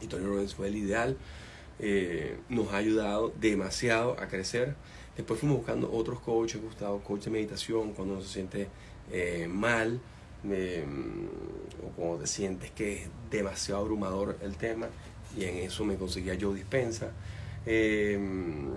y 0.00 0.06
Tony 0.06 0.24
Robbins 0.24 0.54
fue 0.54 0.68
el 0.68 0.76
ideal. 0.76 1.16
Eh, 1.80 2.36
nos 2.48 2.72
ha 2.72 2.76
ayudado 2.78 3.32
demasiado 3.40 4.18
a 4.20 4.26
crecer. 4.26 4.74
Después 5.18 5.40
fuimos 5.40 5.58
buscando 5.58 5.92
otros 5.92 6.20
coaches, 6.20 6.62
Gustavo, 6.62 7.00
coach 7.00 7.24
de 7.24 7.32
meditación, 7.32 7.92
cuando 7.92 8.14
uno 8.14 8.22
se 8.22 8.28
siente 8.28 8.68
eh, 9.10 9.48
mal 9.50 10.00
em, 10.48 11.26
o 11.84 11.88
cuando 11.96 12.18
te 12.18 12.28
sientes 12.28 12.70
que 12.70 13.02
es 13.02 13.08
demasiado 13.28 13.80
abrumador 13.80 14.38
el 14.42 14.56
tema. 14.56 14.86
Y 15.36 15.42
en 15.42 15.56
eso 15.56 15.84
me 15.84 15.96
conseguía 15.96 16.34
yo 16.34 16.54
Dispensa. 16.54 17.10
Em, 17.66 18.68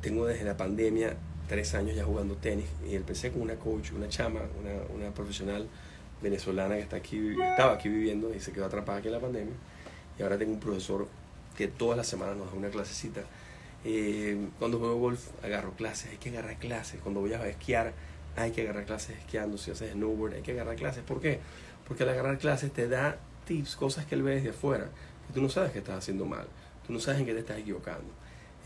tengo 0.00 0.26
desde 0.26 0.44
la 0.44 0.56
pandemia 0.56 1.16
tres 1.48 1.74
años 1.74 1.96
ya 1.96 2.04
jugando 2.04 2.36
tenis 2.36 2.66
y 2.88 2.94
empecé 2.94 3.32
con 3.32 3.42
una 3.42 3.56
coach, 3.56 3.90
una 3.90 4.08
chama, 4.08 4.42
una, 4.60 4.94
una 4.94 5.12
profesional 5.12 5.66
venezolana 6.22 6.76
que 6.76 6.82
está 6.82 6.98
aquí, 6.98 7.34
estaba 7.50 7.72
aquí 7.72 7.88
viviendo 7.88 8.32
y 8.32 8.38
se 8.38 8.52
quedó 8.52 8.66
atrapada 8.66 8.98
aquí 8.98 9.08
en 9.08 9.14
la 9.14 9.20
pandemia. 9.20 9.54
Y 10.16 10.22
ahora 10.22 10.38
tengo 10.38 10.52
un 10.52 10.60
profesor 10.60 11.08
que 11.56 11.66
todas 11.66 11.96
las 11.96 12.06
semanas 12.06 12.36
nos 12.36 12.46
da 12.46 12.56
una 12.56 12.68
clasecita. 12.68 13.22
Eh, 13.84 14.48
cuando 14.58 14.78
juego 14.78 14.96
golf 14.96 15.28
agarro 15.42 15.72
clases, 15.72 16.10
hay 16.10 16.18
que 16.18 16.30
agarrar 16.30 16.58
clases. 16.58 17.00
Cuando 17.00 17.20
voy 17.20 17.32
a 17.32 17.46
esquiar 17.46 17.92
hay 18.36 18.52
que 18.52 18.62
agarrar 18.62 18.84
clases 18.84 19.18
esquiando. 19.18 19.58
Si 19.58 19.70
haces 19.70 19.92
snowboard 19.92 20.34
hay 20.34 20.42
que 20.42 20.52
agarrar 20.52 20.76
clases. 20.76 21.02
¿Por 21.02 21.20
qué? 21.20 21.40
Porque 21.86 22.02
al 22.02 22.10
agarrar 22.10 22.38
clases 22.38 22.72
te 22.72 22.88
da 22.88 23.18
tips, 23.46 23.76
cosas 23.76 24.06
que 24.06 24.14
él 24.14 24.22
ve 24.22 24.36
desde 24.36 24.50
afuera. 24.50 24.90
Y 25.28 25.32
tú 25.32 25.42
no 25.42 25.48
sabes 25.48 25.72
que 25.72 25.78
estás 25.78 25.98
haciendo 25.98 26.24
mal. 26.24 26.46
Tú 26.86 26.92
no 26.92 27.00
sabes 27.00 27.20
en 27.20 27.26
qué 27.26 27.34
te 27.34 27.40
estás 27.40 27.58
equivocando. 27.58 28.12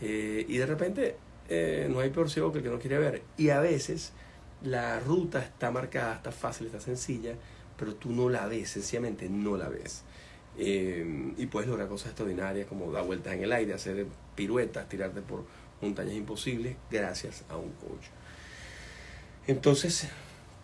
Eh, 0.01 0.45
y 0.47 0.57
de 0.57 0.65
repente 0.65 1.15
eh, 1.49 1.87
no 1.89 1.99
hay 1.99 2.09
peor 2.09 2.29
ciego 2.29 2.51
que 2.51 2.59
el 2.59 2.63
que 2.63 2.69
no 2.69 2.79
quiere 2.79 2.97
ver. 2.97 3.23
Y 3.37 3.49
a 3.49 3.59
veces 3.59 4.13
la 4.63 4.99
ruta 4.99 5.39
está 5.39 5.71
marcada, 5.71 6.15
está 6.15 6.31
fácil, 6.31 6.67
está 6.67 6.79
sencilla, 6.79 7.35
pero 7.77 7.95
tú 7.95 8.11
no 8.11 8.29
la 8.29 8.47
ves, 8.47 8.69
sencillamente 8.69 9.29
no 9.29 9.57
la 9.57 9.69
ves. 9.69 10.03
Eh, 10.57 11.33
y 11.37 11.45
puedes 11.47 11.67
lograr 11.67 11.87
cosas 11.87 12.09
extraordinarias 12.09 12.67
como 12.67 12.91
dar 12.91 13.05
vueltas 13.05 13.33
en 13.33 13.43
el 13.43 13.51
aire, 13.51 13.73
hacer 13.73 14.05
piruetas, 14.35 14.87
tirarte 14.87 15.21
por 15.21 15.45
montañas 15.81 16.13
imposibles 16.13 16.75
gracias 16.91 17.43
a 17.49 17.57
un 17.57 17.71
coach. 17.71 18.05
Entonces, 19.47 20.07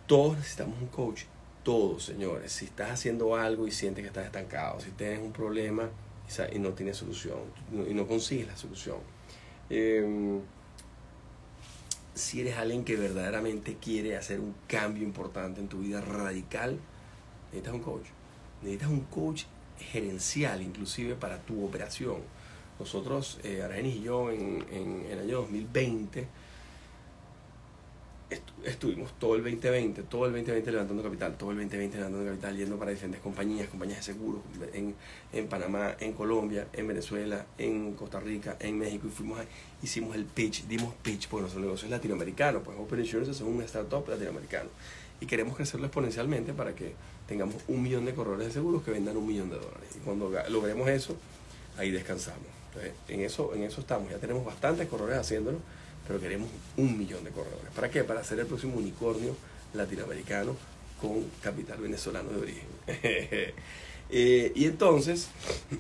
todos 0.08 0.38
necesitamos 0.38 0.80
un 0.80 0.88
coach. 0.88 1.23
Todos, 1.63 2.06
señores. 2.06 2.52
Si 2.52 2.65
estás 2.65 2.91
haciendo 2.91 3.36
algo 3.36 3.67
y 3.67 3.71
sientes 3.71 4.04
que 4.04 4.08
estás 4.08 4.25
estancado, 4.25 4.80
si 4.80 4.91
tienes 4.91 5.19
un 5.19 5.32
problema 5.32 5.89
y 6.52 6.60
no 6.60 6.69
tienes 6.73 6.97
solución 6.97 7.39
y 7.88 7.93
no 7.93 8.08
consigues 8.08 8.47
la 8.47 8.56
solución. 8.56 8.97
Eh, 9.69 10.39
si 12.13 12.41
eres 12.41 12.58
alguien 12.58 12.84
que 12.84 12.95
verdaderamente 12.95 13.78
quiere 13.82 14.17
hacer 14.17 14.39
un 14.39 14.54
cambio 14.67 15.04
importante 15.04 15.60
en 15.62 15.67
tu 15.67 15.80
vida 15.80 16.02
radical, 16.02 16.78
necesitas 17.52 17.73
un 17.73 17.82
coach. 17.82 18.06
Necesitas 18.62 18.89
un 18.89 19.02
coach 19.02 19.43
gerencial, 19.80 20.62
inclusive 20.62 21.15
para 21.15 21.39
tu 21.39 21.65
operación. 21.65 22.18
Nosotros, 22.80 23.39
eh, 23.44 23.62
Argenis 23.62 23.98
y 23.98 24.02
yo, 24.04 24.32
en, 24.32 24.65
en, 24.72 25.06
el 25.12 25.20
año 25.20 25.38
2020, 25.42 26.28
estuvimos 28.63 29.12
todo 29.18 29.36
el 29.36 29.44
2020, 29.44 30.04
todo 30.04 30.26
el 30.26 30.32
2020 30.32 30.72
levantando 30.72 31.04
capital, 31.04 31.36
todo 31.36 31.52
el 31.52 31.58
2020 31.58 31.98
levantando 31.98 32.30
capital, 32.30 32.58
yendo 32.58 32.78
para 32.78 32.92
diferentes 32.92 33.22
compañías, 33.22 33.68
compañías 33.70 33.98
de 34.00 34.13
seguros, 34.13 34.42
en, 34.74 34.96
en 35.34 35.48
Panamá, 35.48 35.96
en 36.00 36.13
Colombia, 36.13 36.68
en 36.74 36.88
Venezuela, 36.88 37.48
en 37.58 37.94
Costa 37.96 38.20
Rica, 38.20 38.56
en 38.60 38.78
México, 38.78 39.08
y 39.08 39.10
fuimos 39.10 39.39
hicimos 39.82 40.15
el 40.15 40.26
pitch, 40.26 40.68
dimos 40.68 40.94
pitch, 41.02 41.28
porque 41.28 41.42
nuestro 41.42 41.62
negocio 41.62 41.86
es 41.86 41.92
latinoamericano, 41.92 42.62
pues 42.62 42.78
Open 42.80 43.00
Insurance 43.00 43.32
es 43.32 43.42
un 43.42 43.62
startup 43.63 44.08
latinoamericano, 44.08 44.70
y 45.20 45.26
queremos 45.26 45.56
crecerlo 45.56 45.88
exponencialmente 45.88 46.54
para 46.54 46.76
que 46.76 46.94
tengamos 47.30 47.56
un 47.68 47.84
millón 47.84 48.06
de 48.06 48.15
corredores 48.15 48.48
de 48.48 48.54
seguros 48.54 48.82
que 48.82 48.89
vendan 48.89 49.15
un 49.15 49.28
millón 49.28 49.52
de 49.52 49.58
dólares, 49.58 49.89
y 49.96 50.00
cuando 50.00 50.32
logremos 50.50 50.89
eso, 50.89 51.15
ahí 51.78 51.92
descansamos. 51.92 52.48
Entonces, 52.70 52.94
en 53.08 53.22
eso, 53.22 53.54
en 53.54 53.63
eso 53.63 53.82
estamos, 53.82 54.10
ya 54.10 54.18
tenemos 54.18 54.44
bastantes 54.44 54.88
corredores 54.88 55.20
haciéndolo, 55.20 55.60
pero 56.08 56.20
queremos 56.20 56.50
un 56.76 56.98
millón 56.98 57.24
de 57.24 57.30
corredores. 57.30 57.72
¿Para 57.76 57.92
qué? 57.92 58.04
Para 58.04 58.24
ser 58.24 58.39
el 58.39 58.48
próximo 58.48 58.78
unicornio 58.78 59.36
latinoamericano 59.76 60.56
con 61.00 61.24
capital 61.42 61.78
venezolano 61.80 62.30
de 62.32 62.42
origen. 62.42 62.68
Eh, 64.12 64.52
y 64.56 64.65
entonces, 64.65 65.28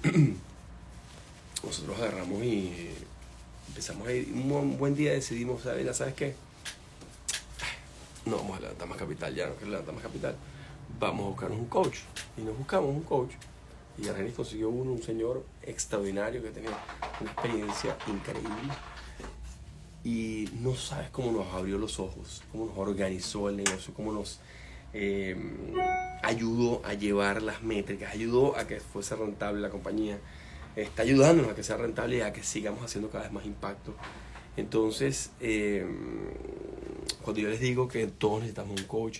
nosotros 1.63 1.97
agarramos 1.97 2.43
y 2.43 2.91
empezamos 3.69 4.07
a 4.07 4.13
ir. 4.13 4.31
Un 4.31 4.77
buen 4.77 4.93
día 4.93 5.13
decidimos, 5.13 5.63
¿sabes, 5.63 5.97
¿sabes 5.97 6.13
qué? 6.13 6.35
No 8.27 8.37
vamos 8.37 8.59
a 8.59 8.61
levantar 8.61 8.87
más 8.87 8.99
capital, 8.99 9.33
ya 9.33 9.47
no 9.47 9.53
queremos 9.53 9.71
levantar 9.71 9.95
más 9.95 10.03
capital. 10.03 10.35
Vamos 10.99 11.25
a 11.25 11.29
buscarnos 11.29 11.59
un 11.59 11.67
coach. 11.67 11.97
Y 12.37 12.41
nos 12.41 12.57
buscamos 12.57 12.89
un 12.89 13.01
coach. 13.01 13.31
Y 13.97 14.07
Argenis 14.07 14.33
consiguió 14.33 14.69
uno, 14.69 14.93
un 14.93 15.03
señor 15.03 15.45
extraordinario 15.61 16.41
que 16.41 16.51
tenía 16.51 16.71
una 17.19 17.31
experiencia 17.31 17.97
increíble 18.07 18.73
y 20.03 20.49
no 20.61 20.75
sabes 20.75 21.09
cómo 21.09 21.31
nos 21.31 21.53
abrió 21.53 21.77
los 21.77 21.99
ojos, 21.99 22.41
cómo 22.51 22.67
nos 22.67 22.77
organizó 22.77 23.49
el 23.49 23.57
negocio, 23.57 23.93
cómo 23.93 24.13
nos 24.13 24.39
eh, 24.93 25.35
ayudó 26.23 26.81
a 26.85 26.93
llevar 26.93 27.41
las 27.41 27.61
métricas, 27.63 28.13
ayudó 28.13 28.57
a 28.57 28.65
que 28.65 28.79
fuese 28.79 29.15
rentable 29.15 29.61
la 29.61 29.69
compañía, 29.69 30.19
está 30.75 31.01
ayudándonos 31.01 31.51
a 31.51 31.55
que 31.55 31.63
sea 31.63 31.77
rentable 31.77 32.17
y 32.17 32.21
a 32.21 32.31
que 32.31 32.43
sigamos 32.43 32.83
haciendo 32.83 33.09
cada 33.09 33.25
vez 33.25 33.33
más 33.33 33.45
impacto. 33.45 33.93
Entonces, 34.55 35.31
eh, 35.41 35.85
cuando 37.21 37.41
yo 37.41 37.49
les 37.49 37.59
digo 37.59 37.87
que 37.87 38.07
todos 38.07 38.39
necesitamos 38.39 38.79
un 38.79 38.87
coach, 38.87 39.19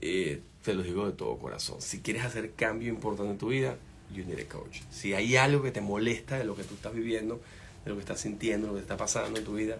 eh, 0.00 0.40
te 0.62 0.74
lo 0.74 0.82
digo 0.82 1.06
de 1.06 1.12
todo 1.12 1.36
corazón. 1.38 1.80
Si 1.80 2.00
quieres 2.00 2.24
hacer 2.24 2.52
cambio 2.52 2.88
importante 2.88 3.32
en 3.32 3.38
tu 3.38 3.48
vida, 3.48 3.76
you 4.14 4.24
need 4.24 4.40
a 4.40 4.48
coach. 4.48 4.80
Si 4.90 5.14
hay 5.14 5.36
algo 5.36 5.62
que 5.62 5.72
te 5.72 5.80
molesta 5.80 6.38
de 6.38 6.44
lo 6.44 6.54
que 6.54 6.62
tú 6.62 6.74
estás 6.74 6.94
viviendo, 6.94 7.40
de 7.84 7.90
lo 7.90 7.96
que 7.96 8.02
estás 8.02 8.20
sintiendo, 8.20 8.68
lo 8.68 8.74
que 8.74 8.80
está 8.80 8.96
pasando 8.96 9.38
en 9.38 9.44
tu 9.44 9.54
vida, 9.54 9.78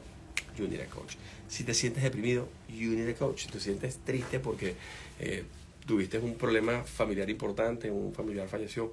you 0.57 0.67
need 0.67 0.81
a 0.81 0.87
coach. 0.87 1.15
Si 1.49 1.65
te 1.65 1.75
sientes 1.75 2.03
deprimido, 2.03 2.49
you 2.69 2.91
need 2.93 3.09
a 3.09 3.15
coach. 3.15 3.45
Si 3.45 3.49
te 3.49 3.61
sientes 3.61 3.99
triste 4.05 4.41
porque 4.41 4.75
eh, 5.21 5.45
tuviste 5.87 6.19
un 6.19 6.35
problema 6.35 6.83
familiar 6.83 7.31
importante, 7.31 7.91
un 7.91 8.13
familiar 8.13 8.49
falleció, 8.49 8.93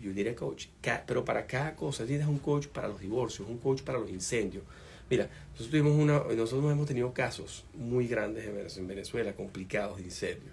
you 0.00 0.12
need 0.12 0.28
a 0.28 0.34
coach. 0.34 0.66
pero 1.06 1.24
para 1.24 1.46
cada 1.46 1.76
cosa, 1.76 2.04
tienes 2.04 2.26
un 2.26 2.38
coach 2.38 2.66
para 2.66 2.88
los 2.88 3.00
divorcios, 3.00 3.48
un 3.48 3.58
coach 3.58 3.82
para 3.82 3.98
los 3.98 4.10
incendios. 4.10 4.64
Mira, 5.10 5.30
nosotros, 5.52 5.70
tuvimos 5.70 5.92
una, 5.92 6.18
nosotros 6.34 6.70
hemos 6.70 6.86
tenido 6.86 7.12
casos 7.14 7.64
muy 7.74 8.06
grandes 8.06 8.44
en 8.76 8.86
Venezuela, 8.86 9.32
complicados 9.32 9.98
de 9.98 10.02
incendios. 10.04 10.52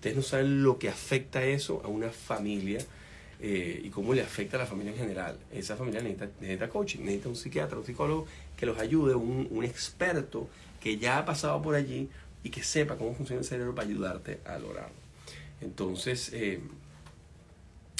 Ustedes 0.00 0.16
no 0.16 0.22
saben 0.22 0.62
lo 0.62 0.78
que 0.78 0.88
afecta 0.88 1.44
eso 1.44 1.82
a 1.84 1.88
una 1.88 2.08
familia 2.08 2.78
eh, 3.38 3.82
y 3.84 3.90
cómo 3.90 4.14
le 4.14 4.22
afecta 4.22 4.56
a 4.56 4.60
la 4.60 4.64
familia 4.64 4.92
en 4.92 4.98
general. 4.98 5.36
Esa 5.52 5.76
familia 5.76 6.00
necesita, 6.00 6.70
coaching, 6.70 7.00
necesita 7.00 7.28
un 7.28 7.36
psiquiatra, 7.36 7.76
un 7.76 7.84
psicólogo 7.84 8.26
que 8.56 8.64
los 8.64 8.78
ayude, 8.78 9.14
un, 9.14 9.46
un, 9.50 9.62
experto 9.62 10.48
que 10.80 10.96
ya 10.96 11.18
ha 11.18 11.26
pasado 11.26 11.60
por 11.60 11.74
allí 11.74 12.08
y 12.42 12.48
que 12.48 12.62
sepa 12.62 12.96
cómo 12.96 13.14
funciona 13.14 13.40
el 13.42 13.46
cerebro 13.46 13.74
para 13.74 13.88
ayudarte 13.88 14.40
a 14.46 14.58
lograrlo. 14.58 14.94
Entonces, 15.60 16.30
eh, 16.32 16.60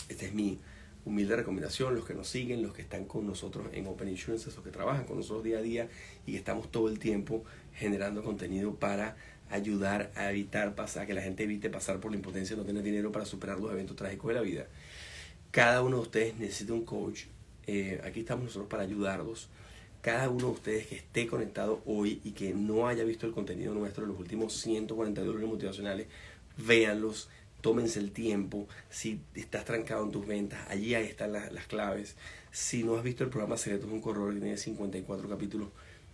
esta 0.08 0.24
es 0.24 0.32
mi 0.32 0.58
humilde 1.04 1.36
recomendación, 1.36 1.94
los 1.94 2.06
que 2.06 2.14
nos 2.14 2.28
siguen, 2.28 2.62
los 2.62 2.72
que 2.72 2.80
están 2.80 3.04
con 3.04 3.26
nosotros 3.26 3.66
en 3.74 3.86
Open 3.88 4.08
Insurance, 4.08 4.46
los 4.46 4.64
que 4.64 4.70
trabajan 4.70 5.04
con 5.04 5.18
nosotros 5.18 5.44
día 5.44 5.58
a 5.58 5.62
día 5.62 5.88
y 6.26 6.36
estamos 6.36 6.70
todo 6.70 6.88
el 6.88 6.98
tiempo 6.98 7.44
generando 7.74 8.24
contenido 8.24 8.74
para 8.74 9.16
ayudar 9.50 10.10
a 10.14 10.30
evitar 10.30 10.74
pasar, 10.74 11.06
que 11.06 11.14
la 11.14 11.22
gente 11.22 11.44
evite 11.44 11.70
pasar 11.70 12.00
por 12.00 12.10
la 12.10 12.16
impotencia 12.16 12.56
de 12.56 12.62
no 12.62 12.66
tener 12.66 12.82
dinero 12.82 13.12
para 13.12 13.24
superar 13.24 13.58
los 13.58 13.70
eventos 13.72 13.96
trágicos 13.96 14.28
de 14.28 14.34
la 14.34 14.40
vida. 14.40 14.66
Cada 15.50 15.82
uno 15.82 15.96
de 15.96 16.02
ustedes 16.02 16.38
necesita 16.38 16.72
un 16.72 16.84
coach. 16.84 17.24
Eh, 17.66 18.00
aquí 18.04 18.20
estamos 18.20 18.44
nosotros 18.44 18.68
para 18.68 18.84
ayudarlos. 18.84 19.48
Cada 20.00 20.30
uno 20.30 20.46
de 20.46 20.52
ustedes 20.52 20.86
que 20.86 20.96
esté 20.96 21.26
conectado 21.26 21.82
hoy 21.84 22.20
y 22.24 22.30
que 22.30 22.54
no 22.54 22.88
haya 22.88 23.04
visto 23.04 23.26
el 23.26 23.32
contenido 23.32 23.74
nuestro 23.74 24.04
de 24.04 24.12
los 24.12 24.18
últimos 24.18 24.54
140 24.54 25.22
dólares 25.22 25.48
motivacionales, 25.48 26.06
véanlos, 26.56 27.28
tómense 27.60 27.98
el 27.98 28.12
tiempo. 28.12 28.66
Si 28.88 29.20
estás 29.34 29.64
trancado 29.64 30.04
en 30.04 30.12
tus 30.12 30.26
ventas, 30.26 30.60
allí 30.68 30.94
ahí 30.94 31.06
están 31.06 31.32
las, 31.32 31.52
las 31.52 31.66
claves. 31.66 32.16
Si 32.50 32.82
no 32.82 32.96
has 32.96 33.02
visto 33.02 33.24
el 33.24 33.30
programa 33.30 33.56
Secretos 33.56 33.88
de 33.88 33.94
un 33.94 34.00
Corredor 34.00 34.32
que 34.34 34.40
tiene 34.40 34.56
54 34.56 35.28
capítulos, 35.28 35.68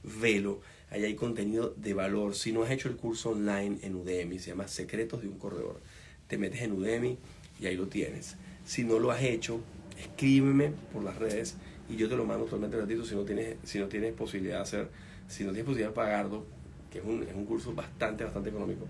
velo. 0.07 0.61
Allí 0.90 1.05
hay 1.05 1.14
contenido 1.14 1.75
de 1.77 1.95
valor. 1.95 2.35
Si 2.35 2.53
no 2.53 2.62
has 2.62 2.71
hecho 2.71 2.88
el 2.88 2.97
curso 2.97 3.31
online 3.31 3.79
en 3.83 3.97
Udemy, 3.97 4.38
se 4.38 4.51
llama 4.51 4.69
Secretos 4.69 5.23
de 5.23 5.29
un 5.29 5.38
Corredor, 5.38 5.81
te 6.29 6.38
metes 6.38 6.62
en 6.62 6.73
Udemy 6.73 7.19
y 7.61 7.66
ahí 7.66 7.77
lo 7.77 7.88
tienes. 7.88 8.37
Si 8.64 8.85
no 8.85 8.99
lo 8.99 9.11
has 9.11 9.23
hecho, 9.23 9.61
escríbeme 9.99 10.73
por 10.92 11.03
las 11.03 11.16
redes 11.16 11.57
y 11.88 11.97
yo 11.97 12.09
te 12.09 12.16
lo 12.16 12.25
mando 12.25 12.45
totalmente 12.45 12.77
gratuito 12.77 13.05
si 13.05 13.14
no 13.14 13.23
tienes, 13.23 13.57
si 13.64 13.79
no 13.79 13.87
tienes 13.87 14.12
posibilidad 14.14 14.57
de 14.57 14.62
hacer, 14.62 14.88
si 15.29 15.45
no 15.45 15.51
tienes 15.51 15.64
posibilidad 15.64 15.90
de 15.90 15.95
pagarlo, 15.95 16.45
que 16.90 16.99
es 16.99 17.05
un, 17.05 17.23
es 17.23 17.35
un 17.35 17.45
curso 17.45 17.75
bastante, 17.75 18.25
bastante 18.25 18.51
económico. 18.51 18.87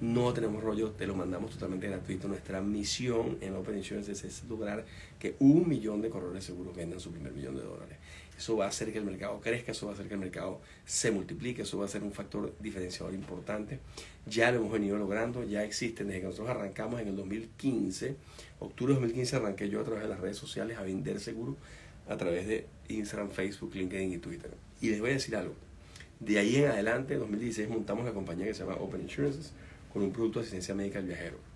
No 0.00 0.32
tenemos 0.32 0.62
rollo, 0.62 0.90
te 0.90 1.06
lo 1.06 1.14
mandamos 1.14 1.52
totalmente 1.52 1.86
gratuito. 1.86 2.26
Nuestra 2.28 2.60
misión 2.60 3.38
en 3.40 3.54
Open 3.54 3.76
Insurance 3.76 4.12
es 4.12 4.44
lograr 4.48 4.84
que 5.18 5.36
un 5.38 5.68
millón 5.68 6.02
de 6.02 6.10
corredores 6.10 6.44
seguros 6.44 6.74
vendan 6.74 7.00
su 7.00 7.10
primer 7.12 7.32
millón 7.32 7.56
de 7.56 7.62
dólares. 7.62 7.98
Eso 8.36 8.56
va 8.56 8.66
a 8.66 8.68
hacer 8.68 8.92
que 8.92 8.98
el 8.98 9.04
mercado 9.04 9.40
crezca, 9.40 9.72
eso 9.72 9.86
va 9.86 9.92
a 9.92 9.94
hacer 9.94 10.08
que 10.08 10.14
el 10.14 10.20
mercado 10.20 10.60
se 10.84 11.10
multiplique, 11.10 11.62
eso 11.62 11.78
va 11.78 11.84
a 11.84 11.88
ser 11.88 12.02
un 12.02 12.12
factor 12.12 12.54
diferenciador 12.60 13.14
importante. 13.14 13.78
Ya 14.26 14.50
lo 14.50 14.58
hemos 14.58 14.72
venido 14.72 14.96
logrando, 14.98 15.44
ya 15.44 15.62
existen 15.64 16.08
desde 16.08 16.20
que 16.20 16.26
nosotros 16.26 16.50
arrancamos 16.50 17.00
en 17.00 17.08
el 17.08 17.16
2015, 17.16 18.16
octubre 18.58 18.94
de 18.94 19.00
2015 19.00 19.36
arranqué 19.36 19.68
yo 19.68 19.80
a 19.80 19.84
través 19.84 20.02
de 20.02 20.08
las 20.08 20.20
redes 20.20 20.36
sociales 20.36 20.78
a 20.78 20.82
vender 20.82 21.20
seguros 21.20 21.56
a 22.08 22.16
través 22.16 22.46
de 22.46 22.66
Instagram, 22.88 23.30
Facebook, 23.30 23.74
LinkedIn 23.74 24.12
y 24.12 24.18
Twitter. 24.18 24.50
Y 24.80 24.90
les 24.90 25.00
voy 25.00 25.10
a 25.10 25.14
decir 25.14 25.36
algo. 25.36 25.54
De 26.20 26.38
ahí 26.38 26.56
en 26.56 26.66
adelante, 26.66 27.14
en 27.14 27.20
2016, 27.20 27.68
montamos 27.68 28.04
la 28.04 28.12
compañía 28.12 28.46
que 28.46 28.54
se 28.54 28.64
llama 28.64 28.76
Open 28.76 29.00
Insurances 29.00 29.52
con 29.92 30.02
un 30.02 30.12
producto 30.12 30.40
de 30.40 30.42
asistencia 30.42 30.74
médica 30.74 30.98
al 30.98 31.06
viajero. 31.06 31.53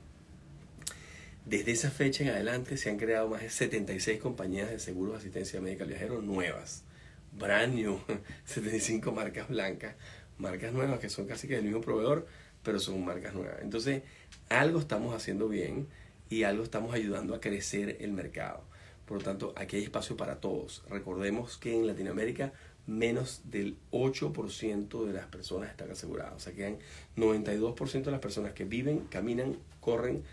Desde 1.49 1.73
esa 1.73 1.91
fecha 1.91 2.25
en 2.25 2.29
adelante 2.29 2.77
se 2.77 2.91
han 2.91 2.99
creado 2.99 3.27
más 3.27 3.41
de 3.41 3.49
76 3.49 4.21
compañías 4.21 4.69
de 4.69 4.79
seguros 4.79 5.15
de 5.15 5.21
asistencia 5.21 5.63
médica 5.63 5.85
al 5.85 5.89
viajero 5.89 6.21
nuevas. 6.21 6.85
Brand 7.33 7.73
new, 7.73 7.99
75 8.45 9.13
marcas 9.13 9.49
blancas, 9.49 9.95
marcas 10.37 10.75
nuevas 10.75 11.01
que 11.01 11.09
son 11.09 11.27
casi 11.27 11.49
que 11.49 11.55
del 11.55 11.65
mismo 11.65 11.81
proveedor, 11.81 12.27
pero 12.63 12.79
son 12.79 13.03
marcas 13.03 13.33
nuevas. 13.33 13.63
Entonces, 13.63 14.03
algo 14.51 14.79
estamos 14.79 15.15
haciendo 15.15 15.49
bien 15.49 15.89
y 16.29 16.43
algo 16.43 16.63
estamos 16.63 16.93
ayudando 16.93 17.35
a 17.35 17.41
crecer 17.41 17.97
el 18.01 18.13
mercado. 18.13 18.63
Por 19.07 19.17
lo 19.17 19.25
tanto, 19.25 19.55
aquí 19.57 19.77
hay 19.77 19.85
espacio 19.85 20.19
para 20.19 20.43
todos. 20.43 20.83
Recordemos 20.91 21.57
que 21.57 21.75
en 21.75 21.87
Latinoamérica 21.87 22.53
menos 22.87 23.41
del 23.45 23.79
8% 23.91 25.07
de 25.07 25.13
las 25.15 25.25
personas 25.29 25.71
están 25.71 25.91
aseguradas. 25.91 26.35
O 26.35 26.41
sea, 26.41 26.53
quedan 26.53 26.77
92% 27.17 28.03
de 28.03 28.11
las 28.11 28.21
personas 28.21 28.53
que 28.53 28.67
viven, 28.67 29.07
caminan, 29.09 29.57
corren, 29.81 30.25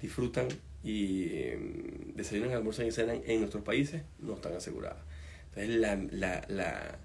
disfrutan 0.00 0.48
y 0.82 1.26
em, 1.38 2.14
desayunan, 2.14 2.52
almuerzan 2.52 2.86
y 2.86 2.92
cenan 2.92 3.22
en 3.26 3.40
nuestros 3.40 3.62
países 3.62 4.02
no 4.18 4.34
están 4.34 4.54
aseguradas. 4.54 4.98
Entonces 5.48 5.80
la, 5.80 5.96
la, 5.96 6.44
la, 6.48 6.98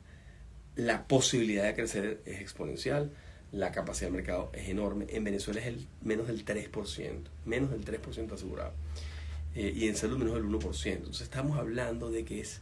la, 0.75 1.07
posibilidad 1.07 1.63
de 1.63 1.73
crecer 1.73 2.21
es 2.25 2.39
exponencial, 2.39 3.11
la 3.51 3.71
capacidad 3.71 4.07
del 4.07 4.17
mercado 4.17 4.51
es 4.53 4.69
enorme. 4.69 5.07
En 5.09 5.23
Venezuela 5.23 5.59
es 5.61 5.67
el 5.67 5.87
menos 6.01 6.27
del 6.27 6.45
3%, 6.45 6.69
menos 7.45 7.71
del 7.71 7.83
3% 7.83 8.33
asegurado. 8.33 8.73
Eh, 9.55 9.73
y 9.73 9.87
en 9.87 9.95
salud 9.95 10.17
menos 10.17 10.35
del 10.35 10.45
1%. 10.45 10.91
Entonces 10.91 11.21
estamos 11.21 11.57
hablando 11.57 12.11
de 12.11 12.25
que 12.25 12.41
es 12.41 12.61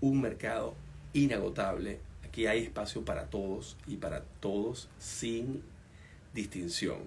un 0.00 0.20
mercado 0.20 0.74
inagotable. 1.14 2.00
Aquí 2.24 2.46
hay 2.46 2.62
espacio 2.62 3.04
para 3.04 3.30
todos 3.30 3.76
y 3.86 3.96
para 3.96 4.22
todos 4.40 4.88
sin 4.98 5.62
distinción. 6.34 6.98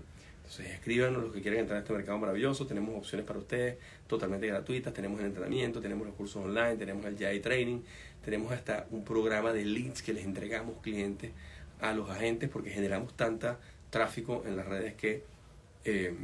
Entonces 0.47 0.75
escríbanos 0.75 1.21
los 1.23 1.33
que 1.33 1.41
quieran 1.41 1.59
entrar 1.59 1.77
a 1.77 1.81
este 1.81 1.91
mercado 1.91 2.17
maravilloso. 2.19 2.65
Tenemos 2.65 2.95
opciones 2.95 3.27
para 3.27 3.37
ustedes 3.37 3.77
totalmente 4.07 4.47
gratuitas. 4.47 4.93
Tenemos 4.93 5.19
el 5.19 5.25
entrenamiento, 5.25 5.81
tenemos 5.81 6.07
los 6.07 6.15
cursos 6.15 6.45
online, 6.45 6.77
tenemos 6.77 7.05
el 7.05 7.17
JI 7.17 7.41
Training, 7.41 7.81
tenemos 8.23 8.53
hasta 8.53 8.87
un 8.91 9.03
programa 9.03 9.51
de 9.51 9.65
leads 9.65 10.01
que 10.01 10.13
les 10.13 10.23
entregamos 10.23 10.77
clientes 10.81 11.31
a 11.81 11.91
los 11.91 12.09
agentes 12.09 12.49
porque 12.49 12.69
generamos 12.69 13.13
tanta 13.17 13.59
tráfico 13.89 14.43
en 14.47 14.55
las 14.55 14.65
redes 14.67 14.93
que 14.95 15.25
eh, 15.83 16.15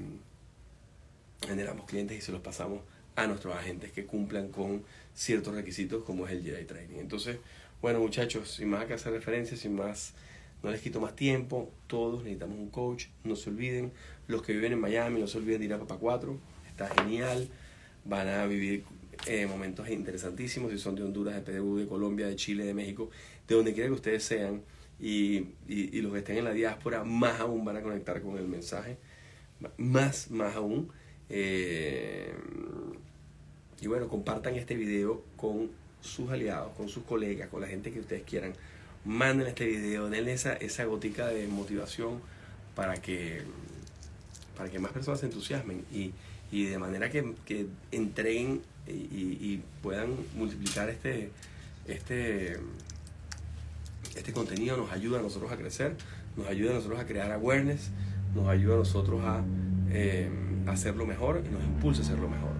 generamos 1.45 1.85
clientes 1.85 2.17
y 2.17 2.21
se 2.21 2.31
los 2.31 2.39
pasamos 2.39 2.79
a 3.17 3.27
nuestros 3.27 3.53
agentes 3.53 3.91
que 3.91 4.05
cumplan 4.05 4.47
con 4.47 4.85
ciertos 5.13 5.53
requisitos 5.53 6.05
como 6.05 6.25
es 6.27 6.31
el 6.31 6.43
JI 6.43 6.63
Training. 6.63 6.99
Entonces, 6.99 7.39
bueno 7.81 7.99
muchachos, 7.99 8.51
sin 8.51 8.69
más 8.69 8.85
que 8.85 8.93
hacer 8.93 9.11
referencias, 9.11 9.59
sin 9.59 9.75
más 9.75 10.13
no 10.63 10.71
les 10.71 10.81
quito 10.81 11.01
más 11.01 11.15
tiempo, 11.15 11.69
todos 11.87 12.23
necesitamos 12.23 12.57
un 12.57 12.69
coach, 12.69 13.07
no 13.25 13.35
se 13.35 13.49
olviden, 13.49 13.91
los 14.27 14.41
que 14.41 14.53
viven 14.53 14.73
en 14.73 14.79
Miami, 14.79 15.19
no 15.19 15.27
se 15.27 15.37
olviden 15.37 15.59
de 15.59 15.65
ir 15.65 15.73
a 15.73 15.79
Papa 15.79 15.97
4, 15.97 16.37
está 16.69 16.89
genial, 17.01 17.49
van 18.05 18.27
a 18.27 18.45
vivir 18.45 18.83
eh, 19.27 19.45
momentos 19.45 19.89
interesantísimos, 19.89 20.71
si 20.71 20.77
son 20.77 20.95
de 20.95 21.03
Honduras, 21.03 21.35
de 21.35 21.41
Perú, 21.41 21.77
de 21.77 21.87
Colombia, 21.87 22.27
de 22.27 22.35
Chile, 22.35 22.65
de 22.65 22.73
México, 22.73 23.09
de 23.47 23.55
donde 23.55 23.73
quiera 23.73 23.87
que 23.87 23.95
ustedes 23.95 24.23
sean, 24.23 24.61
y, 24.99 25.47
y, 25.67 26.01
los 26.01 26.13
que 26.13 26.19
estén 26.19 26.37
en 26.37 26.45
la 26.45 26.53
diáspora, 26.53 27.03
más 27.03 27.39
aún 27.39 27.65
van 27.65 27.77
a 27.77 27.81
conectar 27.81 28.21
con 28.21 28.37
el 28.37 28.47
mensaje, 28.47 28.97
más, 29.77 30.31
más 30.31 30.55
aún. 30.55 30.91
Eh, 31.29 32.33
y 33.81 33.87
bueno, 33.87 34.07
compartan 34.07 34.55
este 34.55 34.75
video 34.75 35.23
con 35.35 35.71
sus 35.99 36.29
aliados, 36.31 36.73
con 36.77 36.87
sus 36.87 37.03
colegas, 37.03 37.49
con 37.49 37.61
la 37.61 37.67
gente 37.67 37.91
que 37.91 37.99
ustedes 37.99 38.23
quieran. 38.23 38.53
Manden 39.03 39.47
este 39.47 39.65
video, 39.65 40.09
denle 40.09 40.33
esa, 40.33 40.53
esa 40.53 40.85
gotica 40.85 41.27
de 41.27 41.47
motivación 41.47 42.21
para 42.75 42.95
que, 42.95 43.41
para 44.55 44.69
que 44.69 44.79
más 44.79 44.91
personas 44.91 45.19
se 45.19 45.25
entusiasmen 45.25 45.83
y, 45.91 46.11
y 46.51 46.65
de 46.65 46.77
manera 46.77 47.09
que, 47.09 47.33
que 47.45 47.67
entreguen 47.91 48.61
y, 48.87 48.91
y, 48.91 49.63
puedan 49.81 50.15
multiplicar 50.35 50.89
este, 50.89 51.31
este, 51.87 52.57
este 54.15 54.33
contenido, 54.33 54.75
nos 54.75 54.91
ayuda 54.91 55.19
a 55.19 55.21
nosotros 55.21 55.51
a 55.51 55.57
crecer, 55.57 55.95
nos 56.35 56.47
ayuda 56.47 56.71
a 56.71 56.73
nosotros 56.75 56.99
a 56.99 57.05
crear 57.05 57.31
awareness, 57.31 57.91
nos 58.35 58.47
ayuda 58.49 58.75
a 58.75 58.77
nosotros 58.79 59.21
a 59.23 59.43
eh, 59.89 60.29
hacerlo 60.67 61.05
mejor 61.05 61.43
y 61.45 61.49
nos 61.49 61.63
impulsa 61.63 62.01
a 62.01 62.05
hacerlo 62.05 62.27
mejor. 62.27 62.51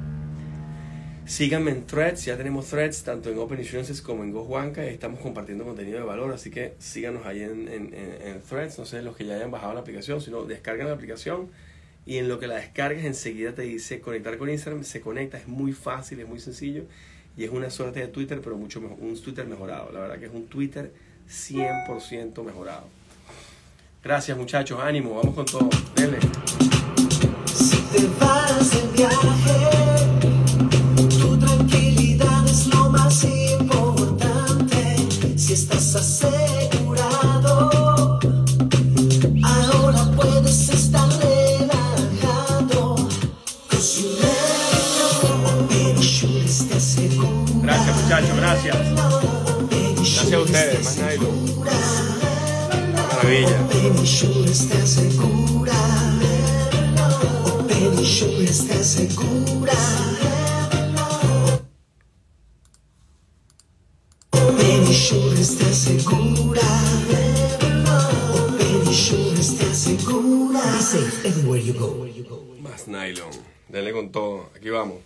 Síganme 1.25 1.71
en 1.71 1.85
Threads, 1.85 2.25
ya 2.25 2.35
tenemos 2.35 2.65
Threads 2.67 3.03
tanto 3.03 3.29
en 3.29 3.37
Open 3.37 3.57
Insurances 3.57 4.01
como 4.01 4.23
en 4.23 4.31
GoJuanca 4.31 4.83
estamos 4.85 5.21
compartiendo 5.21 5.63
contenido 5.63 5.99
de 5.99 6.03
valor, 6.03 6.33
así 6.33 6.49
que 6.49 6.75
síganos 6.79 7.25
ahí 7.25 7.43
en, 7.43 7.69
en, 7.69 7.93
en, 7.93 8.41
Threads, 8.41 8.77
no 8.77 8.85
sé 8.85 9.01
los 9.01 9.15
que 9.15 9.25
ya 9.25 9.35
hayan 9.35 9.49
bajado 9.49 9.73
la 9.73 9.79
aplicación, 9.79 10.19
sino 10.19 10.43
descargan 10.43 10.87
la 10.87 10.93
aplicación 10.93 11.49
y 12.05 12.17
en 12.17 12.27
lo 12.27 12.39
que 12.39 12.47
la 12.47 12.55
descargas 12.55 13.05
enseguida 13.05 13.53
te 13.53 13.63
dice 13.63 14.01
conectar 14.01 14.37
con 14.37 14.49
Instagram, 14.49 14.83
se 14.83 15.01
conecta, 15.01 15.37
es 15.37 15.47
muy 15.47 15.73
fácil, 15.73 16.19
es 16.19 16.27
muy 16.27 16.39
sencillo 16.39 16.83
y 17.37 17.43
es 17.43 17.49
una 17.49 17.69
suerte 17.69 17.99
de 17.99 18.07
Twitter, 18.07 18.41
pero 18.43 18.57
mucho 18.57 18.81
mejor, 18.81 18.97
un 18.99 19.19
Twitter 19.19 19.45
mejorado, 19.45 19.91
la 19.91 20.01
verdad 20.01 20.19
que 20.19 20.25
es 20.25 20.33
un 20.33 20.47
Twitter 20.47 20.91
100% 21.29 22.43
mejorado. 22.43 22.87
Gracias 24.03 24.37
muchachos, 24.37 24.79
ánimo, 24.81 25.15
vamos 25.15 25.33
con 25.33 25.45
todo, 25.45 25.69
viaje 28.95 29.72
Maravilla. 53.33 54.51
está 54.51 54.85
segura. 54.85 55.73
está 58.51 58.83
segura. 58.83 59.73
everywhere 71.25 71.61
you 71.61 71.73
go. 71.73 72.55
Más 72.61 72.87
nylon. 72.87 73.31
Dale 73.67 73.91
con 73.91 74.11
todo. 74.11 74.51
Aquí 74.55 74.69
vamos. 74.69 74.97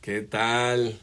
¿Qué 0.00 0.22
tal? 0.22 0.98